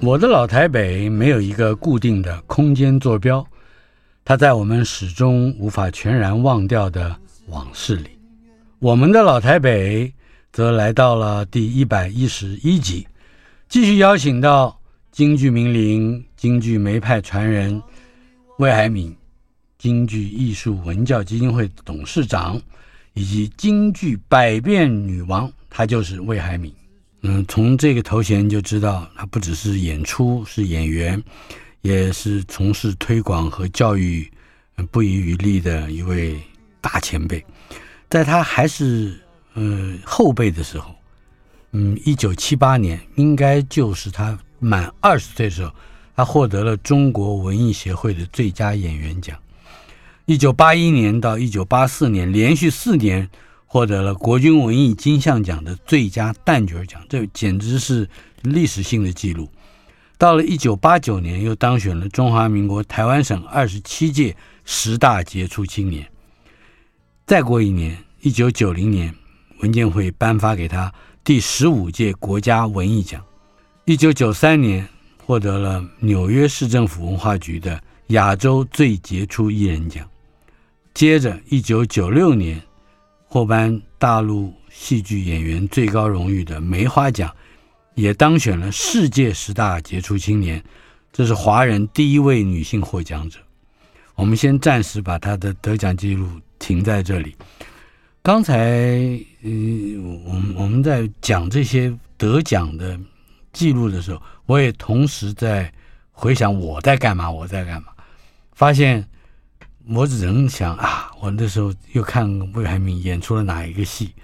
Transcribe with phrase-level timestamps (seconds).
[0.00, 3.46] 我的老台北没有一个固定的空间坐标。
[4.24, 7.16] 它在我们始终无法全然忘掉的
[7.48, 8.10] 往事里，
[8.78, 10.12] 我们的老台北
[10.52, 13.06] 则来到了第一百一十一集，
[13.68, 14.78] 继续邀请到
[15.10, 17.82] 京剧名伶、京剧梅派传人
[18.58, 19.16] 魏海敏，
[19.78, 22.60] 京剧艺术文教基金会董事长，
[23.14, 26.72] 以及京剧百变女王，她就是魏海敏。
[27.22, 31.22] 嗯，从这个头衔就知道，他不只是演出，是演员。
[31.82, 34.30] 也是从事推广和教育
[34.90, 36.38] 不遗余力的一位
[36.78, 37.42] 大前辈，
[38.10, 39.18] 在他还是
[39.54, 40.94] 嗯后辈的时候，
[41.72, 45.72] 嗯，一九七八年应该就是他满二十岁的时候，
[46.14, 49.34] 他获得了中国文艺协会的最佳演员奖。
[50.26, 53.26] 一九八一年到一九八四年连续四年
[53.72, 58.10] 获得了国军文艺金像奖的最佳旦角奖，这简直是
[58.42, 59.48] 历史性的记录。
[60.18, 66.04] 到了一九八九年，又当选了中华民国台湾省二十七届十大杰出青年。
[67.24, 69.14] 再过一年，一九九零年，
[69.60, 70.92] 文建会颁发给他
[71.22, 73.24] 第十五届国家文艺奖。
[73.84, 74.84] 一九九三年，
[75.24, 80.04] 获得了纽约市政府文化局的亚洲最杰出艺人奖。
[80.92, 82.60] 接着，一九九六年，
[83.32, 87.32] 获颁大陆戏剧演员最高荣誉的梅花奖。
[87.94, 90.62] 也当选了世界十大杰出青年，
[91.12, 93.38] 这是华人第一位女性获奖者。
[94.16, 96.26] 我们先暂时把她的得奖记录
[96.58, 97.36] 停在这里。
[98.20, 98.56] 刚才，
[99.42, 102.98] 嗯，我们我们在讲这些得奖的
[103.52, 105.72] 记录的时候，我也同时在
[106.10, 107.88] 回想我在干嘛，我在干嘛。
[108.54, 109.06] 发现
[109.94, 114.14] 我只能想啊，我那时候又看魏海敏演出了哪一个戏？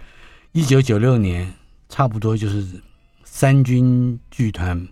[0.53, 1.53] 一九九六年，
[1.89, 2.67] 差不多就是。
[3.39, 4.89] 三军剧团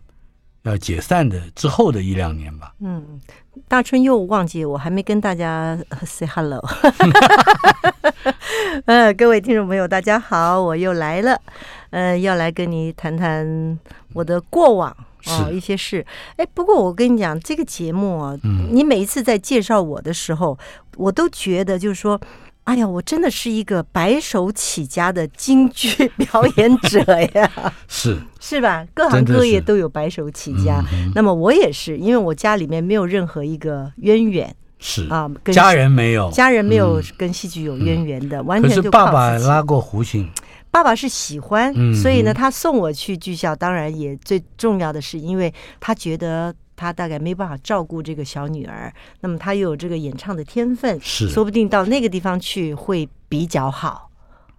[0.65, 2.75] 要解散的之后的一两年吧。
[2.81, 3.19] 嗯，
[3.67, 6.63] 大春又忘记我还没跟大家 say hello。
[8.85, 11.41] 呃，各位听众朋友，大家好，我又来了。
[11.89, 13.79] 呃，要来跟你谈谈
[14.13, 14.95] 我的过往、
[15.27, 16.05] 哦，一些事。
[16.37, 20.59] 哎，不过我跟你讲，这个节目啊，嗯、你每一次在介绍我的时候，
[20.97, 22.21] 我都觉得就是说。
[22.65, 26.99] 哎呀，我真的是一个白手起家的京剧表演者
[27.35, 27.51] 呀！
[27.87, 28.87] 是是吧？
[28.95, 30.83] 各行各业都有白手起家。
[30.91, 40.27] 嗯、那么我也是，因为我家里面没有任何一个渊源，是啊，跟家人没有，家人没有跟戏剧有渊源的，嗯、完全就爸爸拉过胡琴，
[40.75, 46.53] 爸爸是喜欢，嗯、所以呢，他送我去剧校，当然也最重要的是，因为他觉得。
[46.77, 54.11] 他大概没办法照顾这个小女儿，那么他又有这个演唱的天分，是说不定到那个地方去会比较好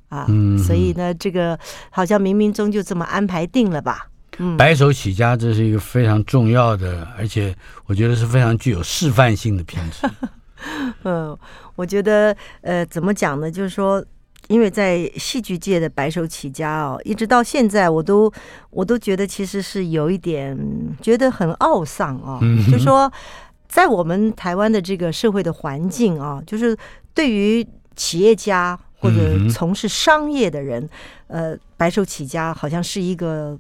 [0.08, 0.26] 啊。
[0.30, 1.60] 嗯，所以呢，这个
[1.90, 4.08] 好像冥冥中就这么安排定了吧。
[4.38, 7.54] 嗯，白手起家这是一个非常重要的，而且
[7.86, 10.10] 我觉得是非常具有示范性的片子。
[11.04, 11.38] 嗯，
[11.76, 13.52] 我觉得呃，怎么讲呢？
[13.52, 14.02] 就是说。
[14.48, 18.32] 因为在戏剧界的白手起家哦，一直到现在，我都
[18.70, 20.56] 我都觉得其实是有一点
[21.02, 22.38] 觉得很懊丧哦。
[22.44, 23.12] 嗯、就说
[23.68, 26.78] 在我们台湾的这个社会的环境啊，就是
[27.14, 27.66] 对于
[27.96, 30.88] 企业家或者从事商业的人，
[31.28, 33.58] 嗯、呃，白手起家好像是一个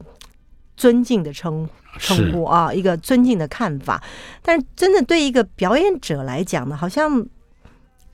[0.77, 1.67] 尊敬的称
[1.97, 4.03] 称呼啊，一个尊敬的看法。
[4.43, 7.25] 但是真的对一个表演者来讲呢，好像。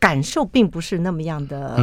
[0.02, 1.78] 感受并不是那么样的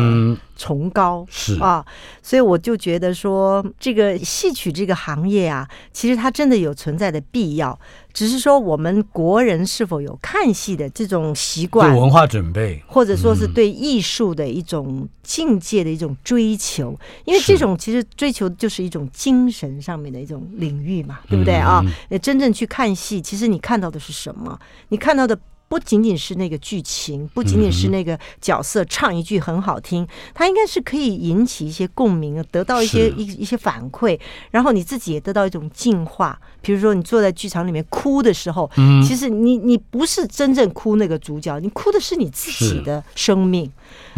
[0.56, 1.86] 崇高，嗯、是啊，
[2.20, 7.78] 所以我就觉得说，这个戏曲这个行业啊，其实它真的有存在的必要，
[8.12, 21.80] 只是说我们国人是否有看戏的这种习惯、文化准备，或者说是对艺术的一种境界的一种追求，嗯、因为这种其实追求就是一种精神上面的一种领域嘛，对不对啊？
[22.10, 24.58] 嗯、真正去看戏，其实你看到的是什么？
[24.88, 25.38] 你看到的。
[25.68, 34.18] 不仅仅是那个剧情，不仅仅是那个角色唱一句很好听，它应该是可以引起一些共鸣，得到一些一一些反馈，
[34.50, 36.40] 然后你自己也得到一种净化。
[36.62, 38.70] 比如说你坐在剧场里面哭的时候，
[39.06, 43.70] 其实你你不是真正哭那个主角，你哭的是你自己的生命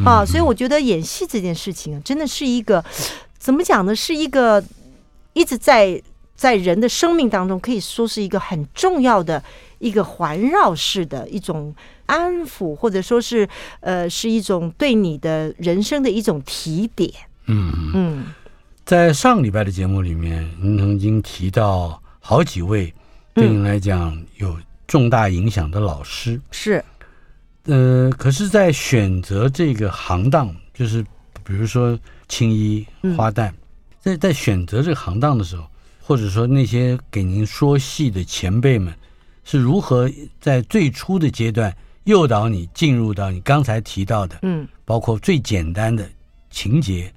[0.04, 0.24] 啊。
[0.24, 2.84] 所以我觉得演戏这件事情啊，真的是一个
[3.38, 3.94] 怎么讲呢？
[3.94, 4.62] 是一个
[5.32, 6.00] 一直在
[6.36, 9.42] 在人的生命当中，可以说是一个很重要的。
[9.80, 11.74] 一个环绕式的一种
[12.06, 13.48] 安抚，或者说是
[13.80, 17.10] 呃，是一种对你的人生的一种提点。
[17.46, 18.26] 嗯嗯，
[18.84, 22.92] 在上礼拜的节目里面，您曾经提到好几位
[23.34, 24.56] 对您来讲有
[24.86, 26.34] 重大影响的老师。
[26.34, 26.84] 嗯、是，
[27.64, 31.02] 呃，可是，在选择这个行当，就是
[31.42, 31.98] 比如说
[32.28, 32.86] 青衣
[33.16, 33.54] 花旦，嗯、
[34.00, 35.64] 在在选择这个行当的时候，
[36.00, 38.94] 或者说那些给您说戏的前辈们。
[39.50, 40.08] 是如何
[40.40, 46.08] 在最初的阶段诱导你进入到你刚才提到的，嗯，包括最简单的
[46.50, 47.12] 情节、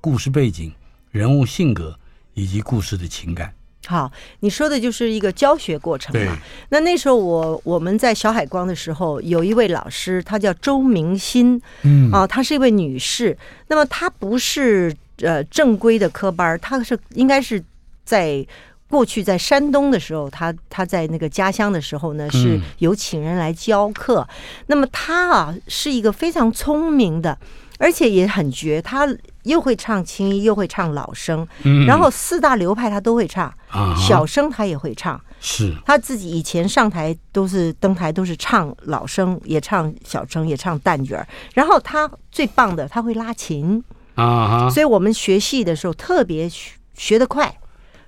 [0.00, 0.72] 故事背景、
[1.10, 1.94] 人物性格
[2.32, 3.52] 以及故事的情感。
[3.86, 4.10] 好，
[4.40, 6.38] 你说的就是一个教学过程嘛。
[6.70, 13.36] 那那时候我我们在小海光的时候，有一位老师，她叫周明欣，嗯啊，她是一位女士。
[13.68, 17.62] 那么她不是呃正规的科班，她是应该是
[18.06, 18.46] 在。
[18.90, 24.20] 过去在山东的时候，他他在那个家乡的时候呢，是有请人来教课。
[24.20, 24.34] 嗯、
[24.66, 27.36] 那么他啊是一个非常聪明的，
[27.78, 28.80] 而且也很绝。
[28.80, 29.08] 他
[29.42, 35.20] 又会唱青衣，又会唱老生，嗯、然后四大流派他都会唱，啊、小生他也会唱。
[35.40, 41.22] 是他自己以前上台都是登台都是唱老生，也唱小生，也唱旦角。
[41.52, 43.82] 然后他最棒的，他会拉琴
[44.14, 47.54] 啊，所以我们学戏的时候特别学学得快。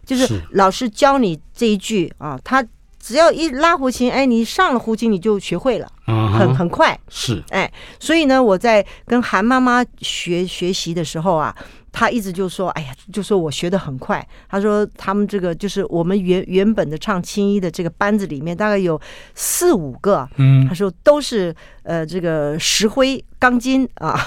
[0.06, 2.64] 就是老师教你这一句啊，他
[2.98, 6.98] 只要一拉胡琴，哎，你上了胡琴你就学会了，很很快。
[7.08, 7.70] 是，哎，
[8.00, 11.54] 所以呢，我在跟韩妈妈学学习的时候啊，
[11.92, 14.26] 她一直就说，哎呀，就说我学的很快。
[14.48, 19.00] 他说他们这个就是我们原原本的唱青衣的这个班子里面，大概有
[19.36, 21.54] 四五个，嗯，他说都是
[21.84, 24.18] 呃这个石灰钢筋啊，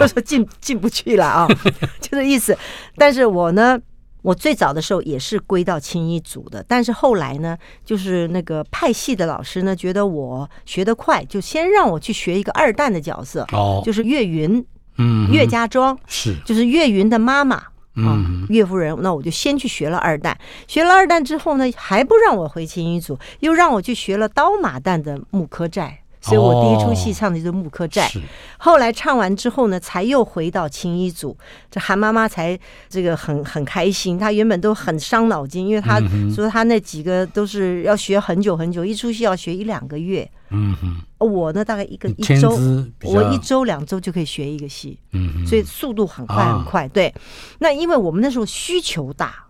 [0.00, 1.46] 就 说进进不去了啊，
[2.00, 2.56] 就这意思。
[2.96, 3.78] 但是我呢。
[4.24, 7.54] 我最早的时候也是归到青衣组的，但是后来呢，
[7.84, 14.64] 就是那个派系的老师呢，觉得我学得快，就先让我去学一个二旦的角色，哦，就是岳云，
[14.96, 18.16] 嗯，岳家庄是，就是岳云的妈妈啊，
[18.48, 18.96] 岳夫人。
[19.02, 20.34] 那我就先去学了二旦，
[20.66, 26.00] 学了二旦之后呢，还不让我回青衣组，又让我去学了刀马旦的木柯寨。
[26.24, 28.08] 所以我第一出戏唱的就是《木柯寨》，
[28.56, 31.36] 后来唱完之后呢，才又回到青衣组。
[31.70, 36.00] 这韩妈妈才这个很很开心，她原本都很伤脑筋，因为她
[36.34, 40.26] 说她那几个都是要学很久很久，一出戏要学一两个月。
[40.48, 42.58] 嗯哼，我呢大概一个一周，
[43.02, 44.98] 我一周两周就可以学一个戏。
[45.12, 46.88] 嗯，所以速度很快很快。
[46.88, 47.14] 对，
[47.58, 49.43] 那因为我们那时候需求大。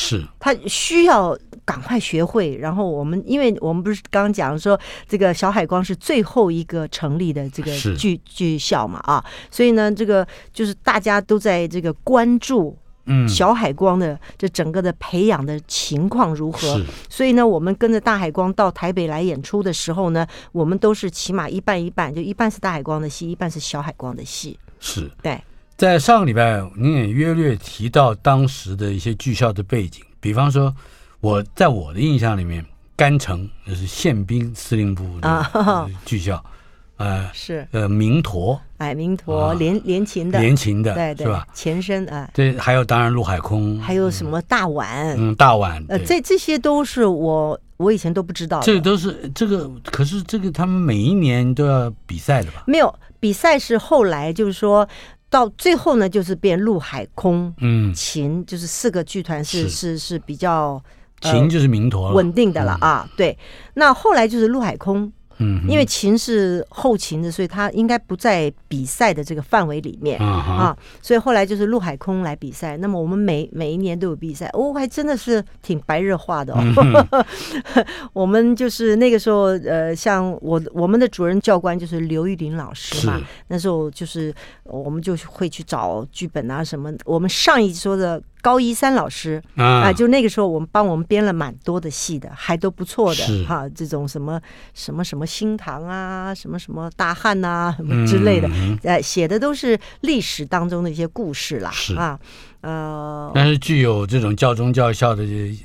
[0.00, 2.56] 是，他需要赶快学会。
[2.56, 4.78] 然后我们，因为我们不是刚刚讲说，
[5.08, 16.80] 这个小海光是最后一个成立的这个剧剧校嘛啊，所以呢，这个就是大家都在这个关注，嗯，小海光的这整个的培养的情况如何。
[17.08, 24.56] 所以呢，我们跟着大海光到台北来演出的时候呢，我们都是起码一半一半，就一半是大海光的戏，一半是小海光的戏。
[24.78, 25.42] 是，对。
[25.78, 30.74] 在上个礼拜，您也约略提到当时的一些剧校的背景，比方说，
[31.20, 32.66] 我在我的印象里面，
[32.96, 36.44] 甘城就是宪兵司令部的剧校，
[36.98, 41.46] 呃，是呃明陀，哎，明陀连连勤的，连勤的，对对，是吧？
[41.54, 52.64] 前身啊，对，还有当然陆海空，还有什么大碗，嗯，大碗，呃，这这些都是我我以前都不知道，这都是这个，可是这个他们每一年都要比赛的吧？
[52.66, 54.88] 没有比赛是后来就是说。
[55.30, 59.98] 到最后呢，就是变陆海空，嗯，秦就是四个剧团是是。
[59.98, 60.82] 是比较，
[61.20, 63.08] 秦就是名陀稳定的了啊。
[63.16, 63.36] 对，
[63.74, 70.24] 那后来就是陆海空，嗯，因为琴是后勤的，所以他应该不在比赛的这个范围里面、uh.
[70.24, 70.76] 啊。
[71.00, 72.76] 所以后来就是陆海空来比赛。
[72.76, 76.58] 那么我们每每一年都有比赛，哦，还真的是挺白热化的哦。
[76.60, 83.20] 嗯、 我们就是那个时候，呃，像我我们的主任教官就是刘玉林老师嘛。
[83.48, 86.92] 那时候就是我们就会去找剧本啊什么。
[87.04, 88.22] 我们上一说的。
[88.48, 93.68] 高一山老师啊、呃，就那个时候我们帮我们编了蛮多的戏的，还都不错的是哈。
[93.74, 94.40] 这种什么
[94.72, 102.18] 什么什么新唐啊，什么什么大汉呐、啊，什么之类的，嗯、呃，写的都是历史当中的一些故事啦，啊，
[102.62, 105.22] 呃，但是具有这种教中教校的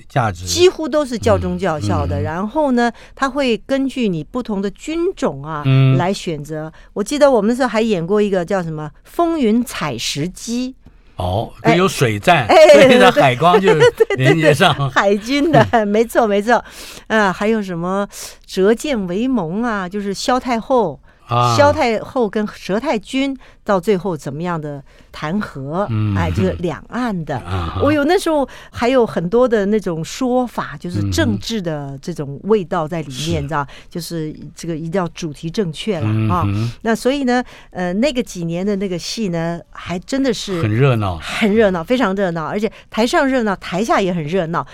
[0.09, 2.19] 价值，几乎都是教中教校的。
[2.19, 6.69] 嗯嗯、然后呢，他会根据你不同的军种啊、嗯、来选择。
[6.91, 10.75] 我记得我们那时候还演过一个叫什么《风云采石机》。
[11.15, 13.73] 哦，有水战，哎、所以的海光就
[14.17, 16.63] 连接上对对对对海军的，没错没错，
[17.07, 18.07] 啊，还有什么
[18.45, 20.99] 折剑为盟啊，就是萧太后。
[21.33, 25.87] 啊，萧太后跟佘太君到最后怎么样的谈和？
[25.89, 27.41] 嗯，哎，就是两岸的。
[27.81, 33.65] 我有那时候还有很多的那种说法，就是政治的这种味道在里面，你知道？
[33.89, 36.45] 就是这个一定要主题正确了啊。
[36.81, 44.65] 那所以呢，呃，那个几年的那个戏呢，还真的是很热闹，很热闹，非常热闹，而且台上热闹，台下也很热闹。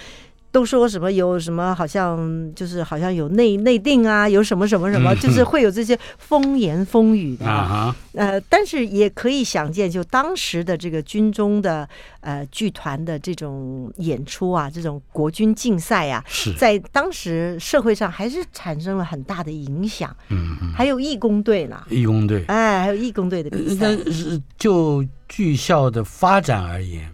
[0.51, 7.96] 都说什么有什么好像就是好像有内内定啊，有什么什么什么，就是会有这些风言风语的啊。
[8.13, 11.88] 呃，但是也可以想见，就当时的这个军中的
[12.22, 16.24] 呃剧团的这种演出啊，这种国军竞赛啊，
[16.58, 20.13] 在当时社会上还是产生了很大的影响。
[20.29, 23.75] 嗯嗯，还有义工队呢，义工队，哎，还有义工队的比赛。
[23.82, 27.10] 但是就剧校的发展而言，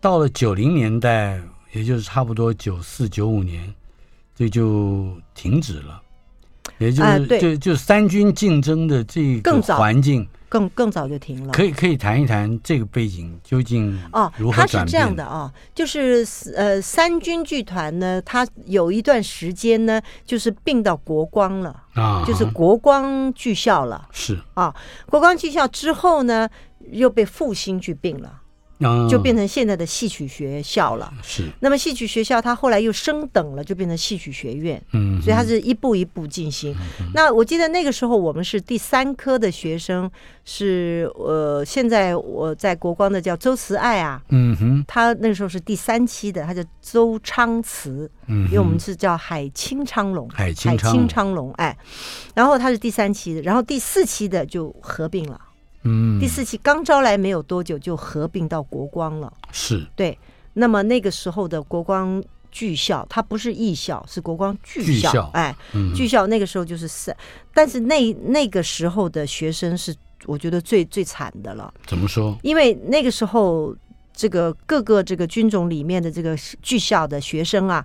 [0.00, 1.40] 到了九零年代。
[1.76, 3.74] 也就是差不多九四九五年，
[4.34, 6.00] 这就停止了，
[6.78, 11.52] 也就是、呃、就就三军竞争的这个环境更更早就停了。
[11.52, 24.74] 可以可以谈一谈这个背景究竟哦，它是这样的啊、哦，就是呃三军剧团呢，它有一段时间呢，就是并到国光了啊，就是国光剧校了，是啊，
[25.10, 26.48] 国光剧校之后呢，
[26.90, 28.40] 又被复兴剧并了。
[29.08, 31.12] 就变成现在的戏曲学校了。
[31.22, 31.44] 是。
[31.60, 34.80] 那么戏曲学校它后来又升等了，就变成戏曲学院。
[34.92, 35.20] 嗯。
[35.22, 36.76] 所以它是一步一步进行。
[37.14, 40.10] 那我记得那个时候我们是第三科的学生，
[40.44, 44.22] 是呃，现在我在国光的叫周慈爱啊。
[44.28, 44.84] 嗯哼。
[44.86, 48.10] 他那个时候是第三期的，他叫周昌慈。
[48.26, 48.44] 嗯。
[48.46, 50.28] 因为我们是叫海清昌隆。
[50.28, 50.92] 海清昌。
[50.92, 51.76] 海清昌隆，哎。
[52.34, 55.40] 然后他是第三期的，然后第四期的就合并了。
[55.86, 59.32] 嗯，第四期刚招来没有多久，就合并到国光了。
[59.52, 60.18] 是对。
[60.58, 65.12] 那么那个时候的国光剧校，它不是艺校，是国光剧校。
[65.12, 67.14] 校哎，嗯、剧校那个时候就是三，
[67.52, 71.72] 但是那那个时候的学生是我觉得最最惨的了。
[71.86, 72.34] 怎么说？
[72.42, 73.76] 因为那个时候
[74.14, 77.84] 这个各个这个军种里面的这个剧校的学生啊，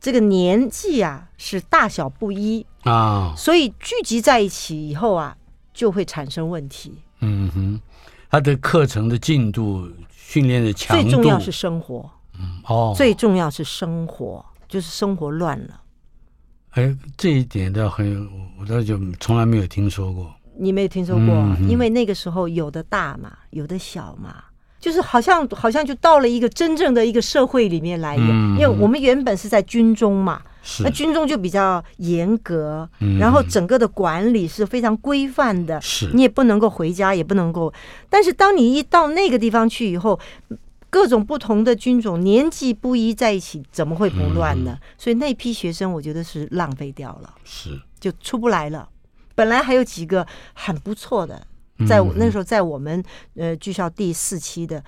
[0.00, 5.36] 这个年纪啊是大小不一啊，所以聚集在一起以后啊，
[5.72, 6.94] 就会产生问题。
[7.20, 7.80] 嗯哼，
[8.30, 12.10] 他的课程的进度、训练的强度，最重要是生活。
[12.38, 15.80] 嗯哦，最重要是生活，就是生活乱了。
[16.70, 20.32] 哎，这一点倒很，我倒就从来没有听说过。
[20.58, 21.34] 你没有听说过？
[21.34, 24.36] 嗯、因为那个时候有的大嘛，有的小嘛，
[24.78, 28.30] 就是好像好像就到了一个真正的一个社会里面来一样。
[28.30, 30.40] 嗯、因为我们原本是在军中嘛。
[30.62, 35.80] 是那军中就比较严格，嗯、然后整个的管理是非常规范的。
[35.80, 37.72] 是你也不能够回家，也不能够。
[38.08, 40.18] 但是当你一到那个地方去以后，
[40.90, 44.78] 各种不同的军种年纪不一在一起，怎么会不乱呢？
[44.80, 48.88] 嗯、所以那批学生，我觉得是浪费掉了，是就出不来了。
[49.34, 51.46] 本来还有几个很不错的，
[51.88, 53.02] 在那时候在我们
[53.36, 54.82] 呃剧校第四期的。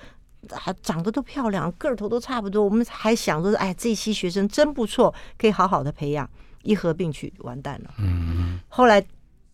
[0.51, 2.65] 还长得都漂亮，个头都差不多。
[2.65, 6.29] 我们还想着，哎，这一期学生真不错，可以好好的培养。
[6.63, 7.91] 一合并去，完蛋了。
[7.99, 8.61] 嗯。
[8.69, 9.05] 后来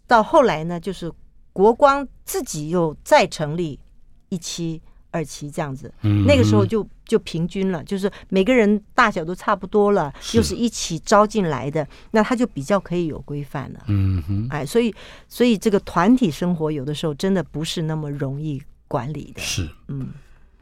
[0.07, 1.11] 到后来呢，就是
[1.54, 3.80] 国光自己又再成立
[4.28, 5.90] 一期、二期这样子。
[6.02, 6.26] 嗯。
[6.26, 13.85] 那个时候就就平均了，就是每个人大小都差不多了，是又是一起招进来的，那他就比较可以有规范了。
[13.87, 14.47] 嗯哼。
[14.50, 14.95] 哎，所以
[15.28, 19.40] 所以这个团体生活有的时候真的不是那么容易管理的。
[19.40, 19.66] 是。
[19.87, 20.09] 嗯。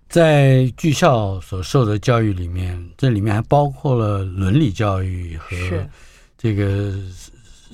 [0.09, 5.51] 在剧校所受的教育里面，这里面还包括了伦理教育和
[6.39, 6.95] 这个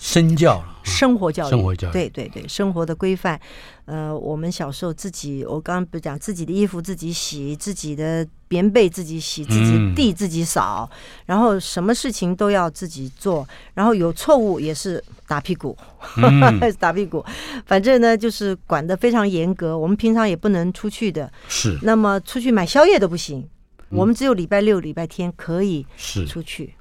[0.03, 3.41] 身教，生活教育，生活教育，对对对，生活的规范。
[3.85, 15.77] 呃，我们小时候自己，我刚刚不是讲自己的衣服自己洗，自己的棉被自己洗，自己地自己扫，嗯、然后什么事情都要自己做，然后有错误也是打屁股，
[16.17, 17.25] 嗯、 打屁股。
[17.65, 19.79] 反正呢，就是管得非常严格。
[19.79, 21.79] 我们平常也不能出去的，是。
[21.83, 23.49] 那么出去买宵夜都不行，
[23.91, 26.75] 嗯、我们只有礼拜六、礼拜天可以是出去。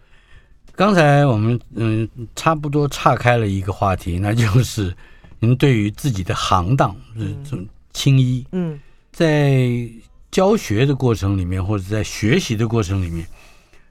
[0.75, 4.93] 刚才我们嗯，差不多岔开了一个话题，那就是。
[5.43, 8.79] 您对于自己的行当，嗯，这种青衣，嗯，
[9.11, 9.89] 在
[10.29, 13.25] 教学的过程里面，或者在学习的过程里面，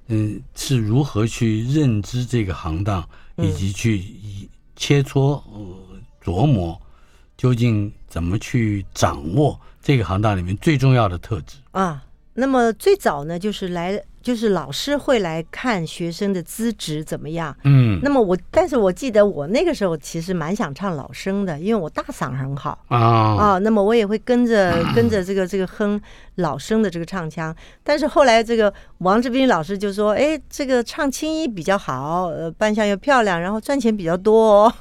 [0.06, 3.04] 嗯，是如何去认知这个行当，
[3.36, 4.00] 以及去
[4.76, 5.42] 切磋、
[6.22, 6.80] 琢磨，
[7.36, 12.00] 究竟怎么去掌握这个行当里面最重要的特质啊？
[12.32, 14.00] 那么最早呢，就是来。
[14.22, 22.78] 就是老师会来看学生的资质怎么样，嗯，那么我，但是我记得我那个时候其实蛮想唱老生的，因为我大嗓很好。
[22.88, 22.98] 啊。
[22.98, 26.00] 啊，那么我也会跟着 跟着这个这个哼
[26.40, 34.74] 老生的这个唱腔，但是后来这个王志斌老师就说，哎，这个唱青衣比较好，呃，扮相又漂亮，然后赚钱比较多哦。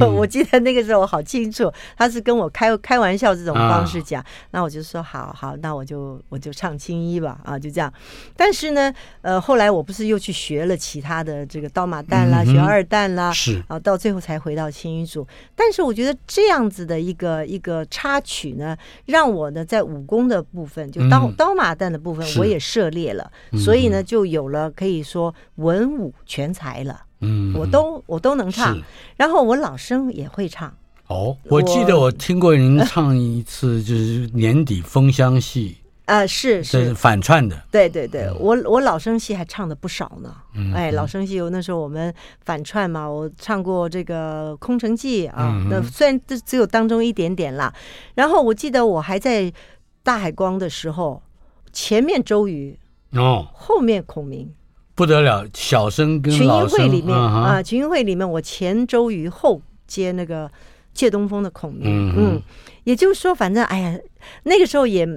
[0.16, 7.92] 我记得那个时候我好清楚，他是跟我开开玩笑这种方式讲，那我就说好好，那我就我就唱青衣吧，啊，就这样。
[8.36, 15.26] 但是呢，呃，后来我不是又去学了其他的这个刀马旦啦，嗯、学二旦啦，是啊，到最后才回到青衣组。
[15.54, 18.76] 但是我觉得这样子的一个一个插曲呢，
[19.06, 23.30] 让我呢在武功的部分，就刀、嗯、刀马旦的部分，我也涉猎了，
[23.64, 27.02] 所以呢就有了可以说文武全才了。
[27.20, 28.78] 嗯，我都我都能唱，
[29.16, 30.74] 然后我老生也会唱。
[31.06, 35.76] 哦，我记得我听过您唱一次，就是年底封箱戏。
[36.06, 40.34] 啊、呃，是是，是反串的，对对对，我我老生戏还唱的不少呢。
[40.54, 42.12] 嗯、哎，老生戏，那时候我们
[42.44, 47.72] 反串嘛，我唱过这个《空城计》啊，那、嗯、虽然这只有当中一点点啦。
[48.16, 49.50] 然后我记得我还在
[50.04, 51.20] 大海光的时候，
[51.72, 52.78] 前面周瑜
[53.10, 54.54] 哦，后面孔明，
[54.94, 60.48] 不得了，小生跟生群英会里面、嗯、啊，群英会里面我前周瑜后接那个
[60.92, 62.42] 借东风的孔明，嗯，嗯，
[62.84, 63.98] 也就是说，反正哎呀，
[64.44, 65.08] 那个时候也。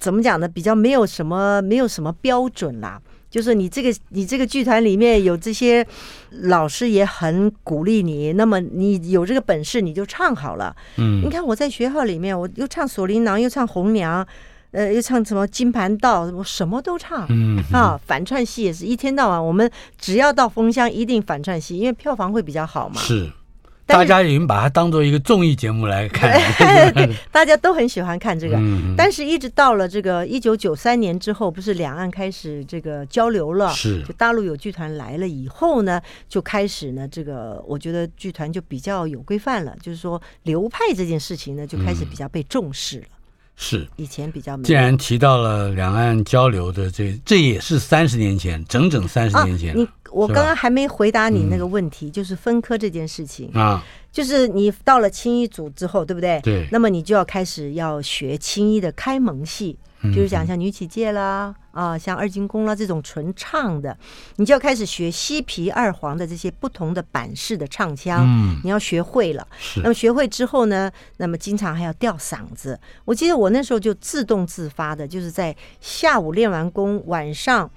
[0.00, 0.46] 怎么讲呢？
[0.46, 3.02] 比较没有什么，没有什么标准啦。
[3.30, 5.86] 就是你这个，你这个剧团里面有这些
[6.30, 8.32] 老师也很鼓励你。
[8.32, 10.74] 那么你有这个本事，你就唱好了。
[10.96, 14.26] 嗯，你看我在学校里面，我又唱锁麟囊，又唱红娘，
[14.70, 17.26] 呃，又唱什么金盘道，我什么都唱。
[17.28, 23.00] 嗯啊，反串戏也是一天到晚，我们只要到封箱，一定反串戏，因为票房会比较好嘛。
[23.00, 23.30] 是。
[23.88, 26.38] 大家已经把它当做一个综艺节目来看，
[26.92, 28.56] 对 大家都很喜欢看这个。
[28.96, 43.06] 但是，一直到了这个一九九三年之后，不是两岸开始这个交流了，是就大陆有剧团来了以后呢，就开始呢，这个我觉得剧团就比较有规范了，就是说流派这件事情呢，就开始比较被重视了。
[43.60, 44.56] 是以前比较。
[44.58, 49.76] 既然提到了两岸交流的这，这也是三十年前，整整三十年前。
[49.76, 49.88] 你。
[50.10, 56.40] 我刚刚还没回答你那个问题，就是分科这件事情啊，就是你到了青衣组之后，对不对？
[56.42, 56.66] 对。
[56.70, 59.78] 那么你就要开始要学青衣的开蒙戏，
[60.14, 63.96] 就是讲像女起介啦啊，像二进宫啦这种纯唱的，
[64.36, 69.46] 你就要开始学西皮二黄的这些不同的版式的唱腔，嗯你要学会了。
[69.76, 72.78] 那么学会之后呢，那么经常还要吊嗓子。
[73.04, 77.70] 我记得我那时候就自动自发的，就是在下午练完功，晚上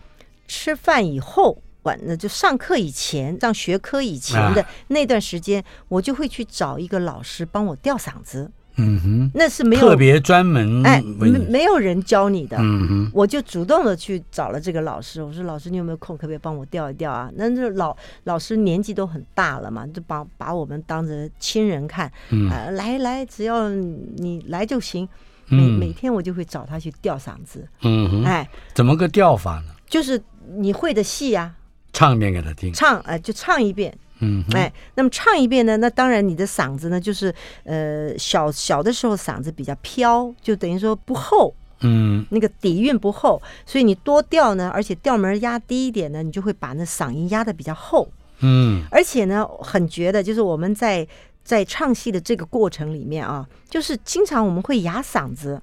[0.48, 1.62] 吃饭以后。
[1.84, 8.52] 晚那就上课以前，上学科以前的那段时间，啊、我就会去找一个老师帮我吊嗓子。
[8.78, 12.56] 嗯哼，那是没有特别专门哎，没没有人教你的。
[12.60, 15.22] 嗯哼，我就主动的去找了这个老师。
[15.22, 16.16] 我说：“老师，你有没有空？
[16.16, 22.10] 可不可以帮我吊一吊啊？”那这老老师年纪都很大了嘛，就把把我们当着亲人看。
[22.30, 25.08] 嗯、呃，来来，只要你来就行。
[25.48, 27.68] 每、嗯、每天我就会找他去吊嗓子。
[27.82, 29.74] 嗯哼，哎，怎么个吊法呢？
[29.90, 30.20] 就是
[30.56, 31.60] 你会的戏呀、啊。
[32.02, 37.32] 唱一遍给他听，唱哎、呃，就唱一遍，嗯，哎，那么唱一遍呢，那当然你的嗓子呢，就是
[37.64, 48.10] 呃小小的时候嗓子比较飘，就等于说不厚，嗯，那个底蕴不厚，所以你多调呢，而且调门压低一点呢，你就会把那嗓音压的比较厚，
[48.40, 51.08] 嗯，而且呢，很绝的，就是我们在
[51.44, 55.62] 在唱戏的这个过程里面啊，就是经常我们会哑嗓子。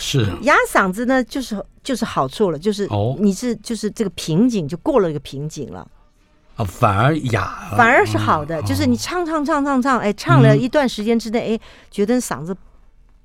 [0.00, 0.26] 是。
[0.42, 2.88] 哑嗓子呢，就是就是好处了，就是
[3.20, 5.86] 你是就是这个瓶颈就过了一个瓶颈了，
[6.56, 11.60] 啊，反而哑，反而是好的，就是你唱唱唱唱唱，哎，唱了一段时间之内，哎，
[11.90, 12.56] 觉得嗓子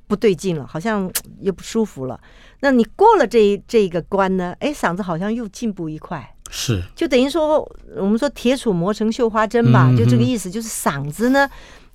[0.05, 1.09] 不对劲了，好像
[1.41, 2.19] 又不舒服了。
[2.59, 6.31] 那你过了这这一个关呢，哎，嗓子好像又进步一块。
[6.51, 11.49] 是，就等于说我们说铁杵磨成绣花针吧，嗯、就这个意思，就是嗓子呢。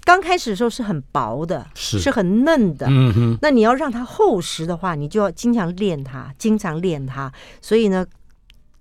[0.05, 2.87] 刚开始的时候是很薄的，是是很嫩的。
[2.89, 7.33] 嗯哼，那你要让它厚实的话，你就要经常练它，经常练它。
[7.61, 8.07] 所以呢，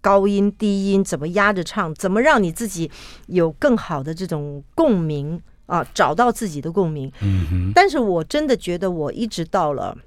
[0.02, 2.90] 高音低音怎么压着唱，怎么让你自己
[3.28, 7.12] 有更好的这种共鸣啊，找到自己的共鸣。
[7.22, 7.72] 嗯哼。
[7.76, 9.98] 但是我真的觉得，我一直到了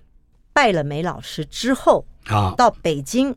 [0.53, 3.35] 拜了梅老师之后啊，到北京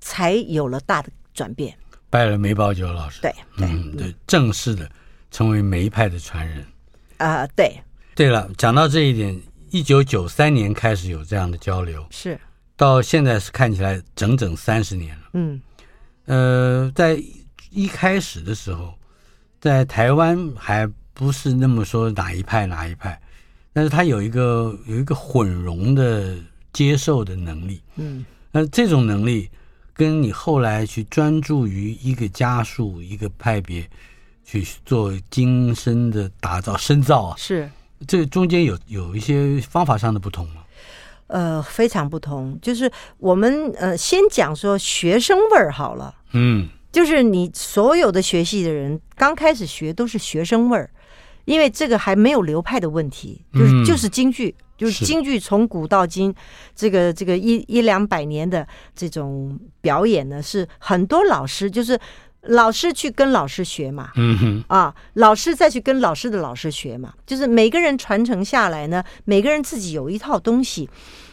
[0.00, 1.76] 才有了大的转变。
[2.08, 4.88] 拜了梅葆玖老师，对，对嗯，对，正式的
[5.30, 6.64] 成为梅派的传人。
[7.18, 7.80] 啊、呃，对，
[8.14, 12.38] 对了，讲到这一点，一九九三年开始有这样的交流，是
[12.76, 15.22] 到现在是看起来整整三十年了。
[15.32, 15.60] 嗯，
[16.26, 17.22] 呃，在
[17.70, 18.94] 一开始的时候，
[19.60, 23.20] 在台湾还不是那么说哪一派哪一派，
[23.72, 26.36] 但是他有一个有一个混融的
[26.72, 27.80] 接受的能力。
[27.96, 29.50] 嗯，那这种能力
[29.94, 33.88] 跟你后来去专注于一个家数一个派别。
[34.46, 37.68] 去做精深的打造深造啊，是
[38.06, 40.62] 这中间有有一些方法上的不同吗？
[41.26, 42.56] 呃，非常不同。
[42.62, 50.88] 就是我们呃，先讲说学生味儿好了，嗯，就是你所有的学戏的人刚开始学都是学生味儿，
[51.44, 56.32] 因为这个还没有流派的问题，就是、嗯、就是京剧，就是京剧从古到今，
[56.76, 61.98] 这个这个一一两百年的这种表演呢，是很多老师就是。
[62.48, 70.88] 老师去跟老师学嘛，嗯哼，啊，老师再去跟老师的老师学嘛，就是每个人传承下来呢，每个人自己有一套东西。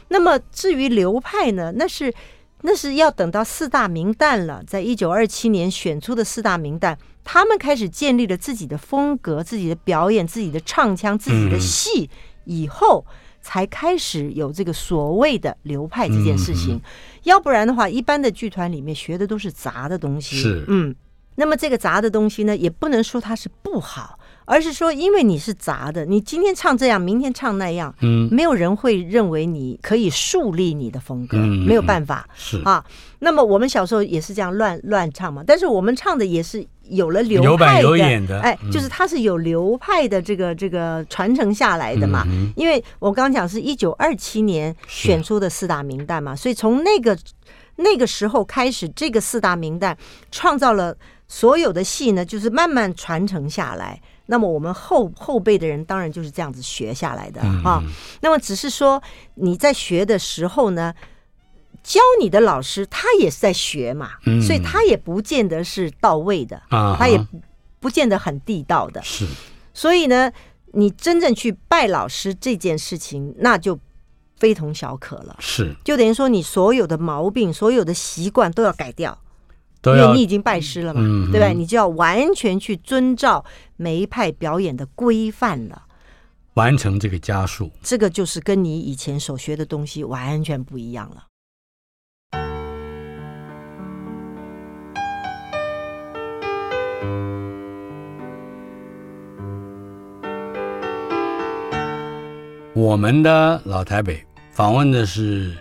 [0.09, 2.13] 那么至于流派呢，那是
[2.61, 12.09] 那是要等到四大名旦了，在一九二七年选出的四大名旦，他们开始建立了自己的风格、自己的表演、自己的唱腔、自己的戏
[12.45, 13.05] 以后，
[13.43, 16.81] 才开始有这个所谓的流派这件事情。
[17.23, 20.37] 要不然的话，一般的剧团里面学的都是杂的东西。
[20.37, 20.95] 是，嗯。
[21.35, 32.83] 那么这个杂的东西呢，也不能说它是不好，而是说因为你是杂的，你今天唱这样，明天唱那样，嗯，没有人会认为你可以树立你的风格，嗯，没有办法，是啊。
[33.19, 42.23] 那么我们小时候也是这样乱乱唱嘛，但是我们唱的也是有了流派的，有板有眼的，哎，就是它是有流派的这个这个传承下来的嘛。
[42.27, 47.17] 嗯，因为我刚刚讲是一九二七年选出的四大名旦嘛，所以从那个
[47.77, 49.95] 那个时候开始，这个四大名旦
[50.31, 50.95] 创造了。
[51.25, 53.99] 所有的戏呢，就是慢慢传承下来。
[54.27, 57.81] 那么我们后后辈的人当然就是这样子学下来的啊。
[57.83, 59.01] 嗯、那么只是说
[59.35, 60.93] 你在学的时候呢，
[61.83, 67.19] 教你的老师他也是在学嘛，嗯、所以他也不见得是到位的，啊、他也
[67.79, 69.01] 不见得很地道的。
[69.01, 69.27] 是，
[69.73, 70.31] 所以呢，
[70.71, 73.77] 你真正去拜老师这件事情，那就
[74.37, 75.35] 非同小可了。
[75.39, 79.17] 是，就等于说你所有的毛病、所有的习惯都要改掉。
[79.85, 81.47] 因为你已经拜师了嘛，嗯、对吧？
[81.49, 83.43] 你就要完全去遵照
[83.75, 85.83] 每一派表演的规范了，
[86.53, 87.69] 完成这个家数。
[87.81, 91.25] 这个就是跟你以前所学的东西完全不一样了。
[102.73, 105.53] 我们的老台北访问的是。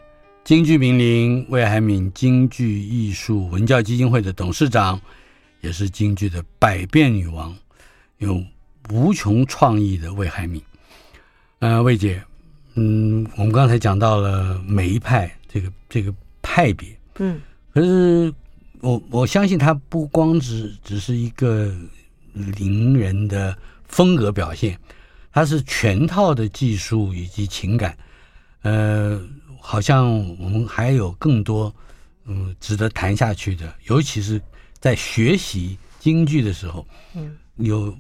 [0.44, 5.00] 京剧名伶魏海敏，京剧艺术文教基金会的董事长，
[5.60, 7.56] 也是京剧的百变女王，
[8.18, 8.42] 有
[8.90, 10.60] 无穷创意的魏海敏。
[11.60, 12.20] 呃，魏姐，
[12.74, 16.88] 嗯，我们刚才讲到了梅一派这个这个派别，
[17.20, 17.40] 嗯，
[17.72, 18.34] 可是
[18.80, 21.72] 我我相信它不光只只是一个
[22.34, 24.76] 伶人的风格表现，
[25.32, 27.96] 它是全套的技术以及情感，
[28.62, 29.22] 呃。
[29.64, 31.72] 好像我们还有更多
[32.24, 34.42] 嗯值得谈下去的，尤其是
[34.80, 37.96] 在学习京剧的时候，嗯，有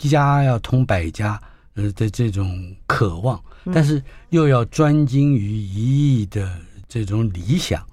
[0.00, 1.38] 一家要通百家
[1.74, 3.38] 呃的这种渴望，
[3.72, 7.86] 但是又要专精于一艺的这种理想，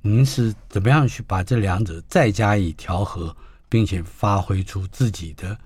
[0.00, 3.36] 您是怎么样去把这两者再加以调和，
[3.68, 5.56] 并且发挥出自己的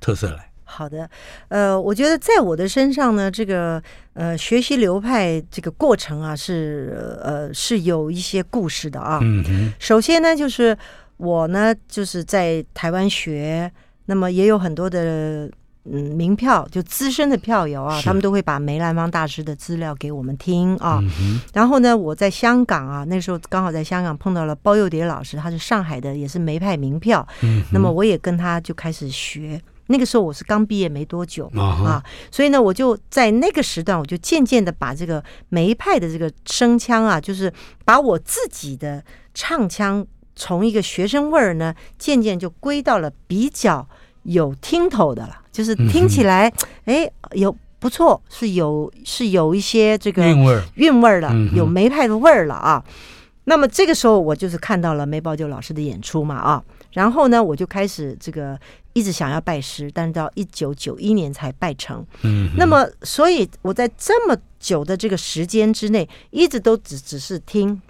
[0.00, 0.51] 特色来？
[0.74, 1.06] 好的，
[1.48, 3.80] 呃，我觉得在我的身上呢，这个
[4.14, 9.18] 呃学习流派这个过程啊，是呃是有一些故事的啊。
[9.20, 9.70] 嗯。
[9.78, 10.76] 首先呢，就是
[11.18, 13.70] 我呢就是在台湾学，
[14.06, 15.46] 那么也有很多的
[15.84, 21.00] 嗯名票，就资深的票友啊，他们都会把梅兰芳大师的资料给我们听啊。
[21.20, 21.38] 嗯。
[21.52, 27.26] 然后呢，我在香港啊，那时候刚好在香港碰到了包幼蝶老师，他是上海的，也是梅派名票。
[27.42, 27.62] 嗯。
[27.70, 29.60] 那么我也跟他就开始学。
[29.92, 31.84] 那个时候我是刚毕业没多久、uh.
[31.84, 37.52] 啊，所以呢，我就在那个时段，我就渐渐的把这个梅派的这个声腔啊，就是
[37.84, 43.86] 把我自己的唱腔从一个学生味儿呢，渐渐就归到了比较
[44.22, 46.50] 有听头的了，就是听起来，
[46.86, 52.82] 哎、嗯，有不错，是有是有一些这个韵味儿韵味儿了，嗯、有梅派的味儿了啊。
[53.44, 58.56] 那么这个时候，我就是看到了梅葆玖老师的演出嘛啊，然后呢，我就开始这个
[58.92, 62.04] 一直想要拜师，但是到一九九一年才拜成。
[62.22, 67.80] 嗯，那么所以我在这么久的这个时间之内，一直都只只是听，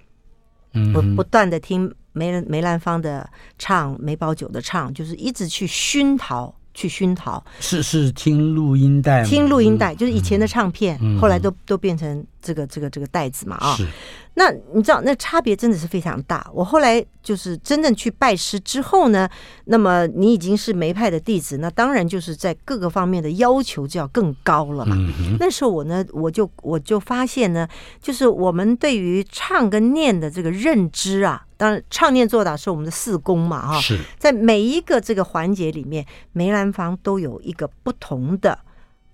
[0.74, 6.54] 嗯，不不断的听梅梅兰芳的唱，梅葆玖的唱，就是一直去熏陶。
[6.74, 9.22] 去熏陶，是是听录音带？
[9.26, 13.74] 听录音带，就是以前的唱片，嗯、后来都都变成这个这个这个袋子嘛啊。
[13.76, 13.86] 是。
[14.34, 16.50] 那你知道，那差别真的是非常大。
[16.54, 19.28] 我后来就是真正去拜师之后呢，
[19.66, 24.96] 那么你已经是梅派的弟子，那当然就是在各个方面的要求就要更高了嘛。
[24.96, 27.68] 嗯、那时候我呢，我就我就发现呢，
[28.00, 31.44] 就是我们对于唱跟念的这个认知啊。
[31.58, 33.80] 当然，唱念做打是我们的四功嘛，哈。
[33.82, 38.58] 是在每一个这个环节里面，梅兰芳都有一个不同的、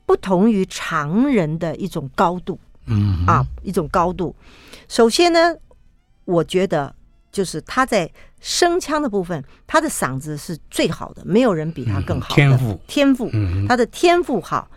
[0.06, 4.34] 不同于常人的一种高度，嗯啊，一种高度。
[4.88, 5.54] 首先呢，
[6.24, 6.94] 我觉得
[7.30, 12.34] 就是他在声腔的部分，他的嗓子是最好的，没有人比他更好的。
[12.34, 14.70] 天赋，天赋，嗯，他的天赋好，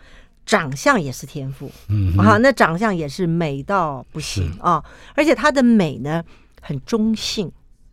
[0.44, 6.22] 长相也是天赋，嗯，啊，那长相也是美到不行啊，而且他的美呢
[6.60, 7.50] 很中性。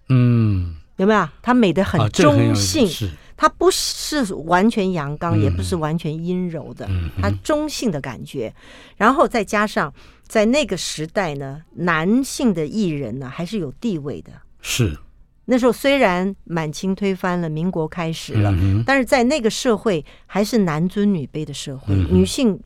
[0.09, 1.29] 嗯，有没有？
[1.41, 3.07] 他美的很中性，他、
[3.47, 6.87] 啊、不是完全阳刚、嗯，也不是完全阴柔的，
[7.21, 8.53] 他、嗯、中性的感觉。
[8.97, 9.93] 然后再加上
[10.27, 14.31] 在那个时代呢，男性的艺人呢还是有地位的。
[14.61, 14.97] 是
[15.45, 22.59] 那时候虽然满清推翻了，民国开始了、嗯，但是在那个社会还是男尊女卑的社会，嗯、女性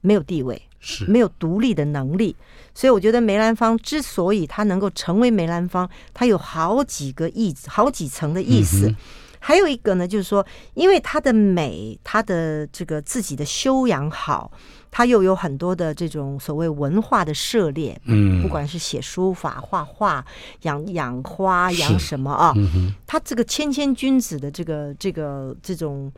[0.00, 0.62] 没有地位。
[0.82, 2.34] 是没有独立的能力，
[2.74, 8.88] 所以我觉得梅兰芳之所以他能够成为梅兰芳，他有好几个意思，好几层的意思。
[8.88, 8.96] 嗯、
[9.40, 14.52] 还有一个呢，就是说，因为他的美，他的这个自己的修养好，
[14.90, 20.24] 他又有很多的这种所谓文化的涉猎，嗯，不管是写书法、画画、
[20.62, 26.12] 养养花、养什么啊，嗯、他这个谦谦君子的这个这个这种。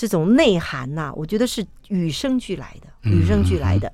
[0.00, 3.92] 这种内涵呐、啊，我觉得是与生俱来的，与生俱来的。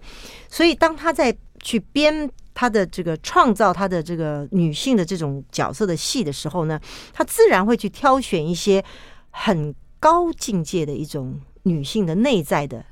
[0.50, 6.78] 所以当他在去编他的这个创造他的这个女性的这种角色的戏的时候呢，
[7.12, 8.84] 他自然会去挑选一些
[9.30, 12.84] 很高境界的一种女性的内在的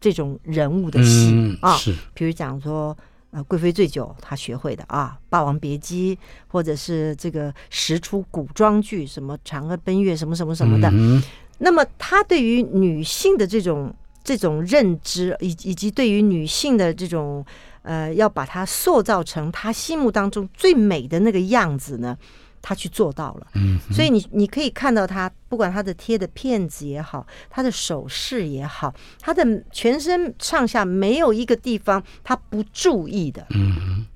[0.00, 2.96] 这种人物的戏、嗯、啊，是，比如讲说
[3.30, 6.16] 啊贵妃醉酒他学会的啊，《霸王别姬》
[6.48, 10.88] 或者是这个十出古装剧，什么《嫦娥奔月》什么什么什么的。
[10.90, 11.22] 嗯。
[11.58, 17.46] 那么，他对于女性的这种这种认知，以以及对于女性的这种
[17.84, 22.18] 呃，要把它塑造成他心目当中最美的那个样子呢，
[22.60, 23.46] 他去做到了。
[23.54, 33.46] 嗯，所以你你可以看到他，不管他的贴的片子也好，他的手势也好，他的全身上下没有一个地方他不注意的。
[33.50, 34.06] 嗯。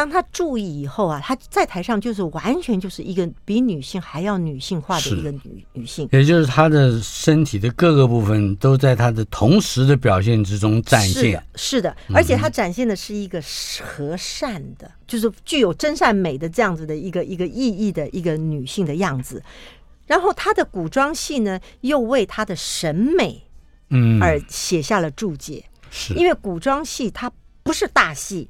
[0.00, 11.12] 当他注意以后啊，他在台上就是完全就是一个比女性还要女性化的一个女女性，也就是她的身体的各个部分都在她的同时的表现之中展现。
[11.14, 13.42] 是的，是的，而且她展现的是一个
[13.82, 19.42] 和善的，嗯、就是具有真善美的这样子的一个一个意义的一个女性的样子。
[20.06, 23.42] 然后她的古装戏呢，又为她的审美，
[23.90, 25.62] 嗯，而写下了注解。
[25.90, 27.30] 是，因为古装戏它
[27.62, 28.48] 不是大戏。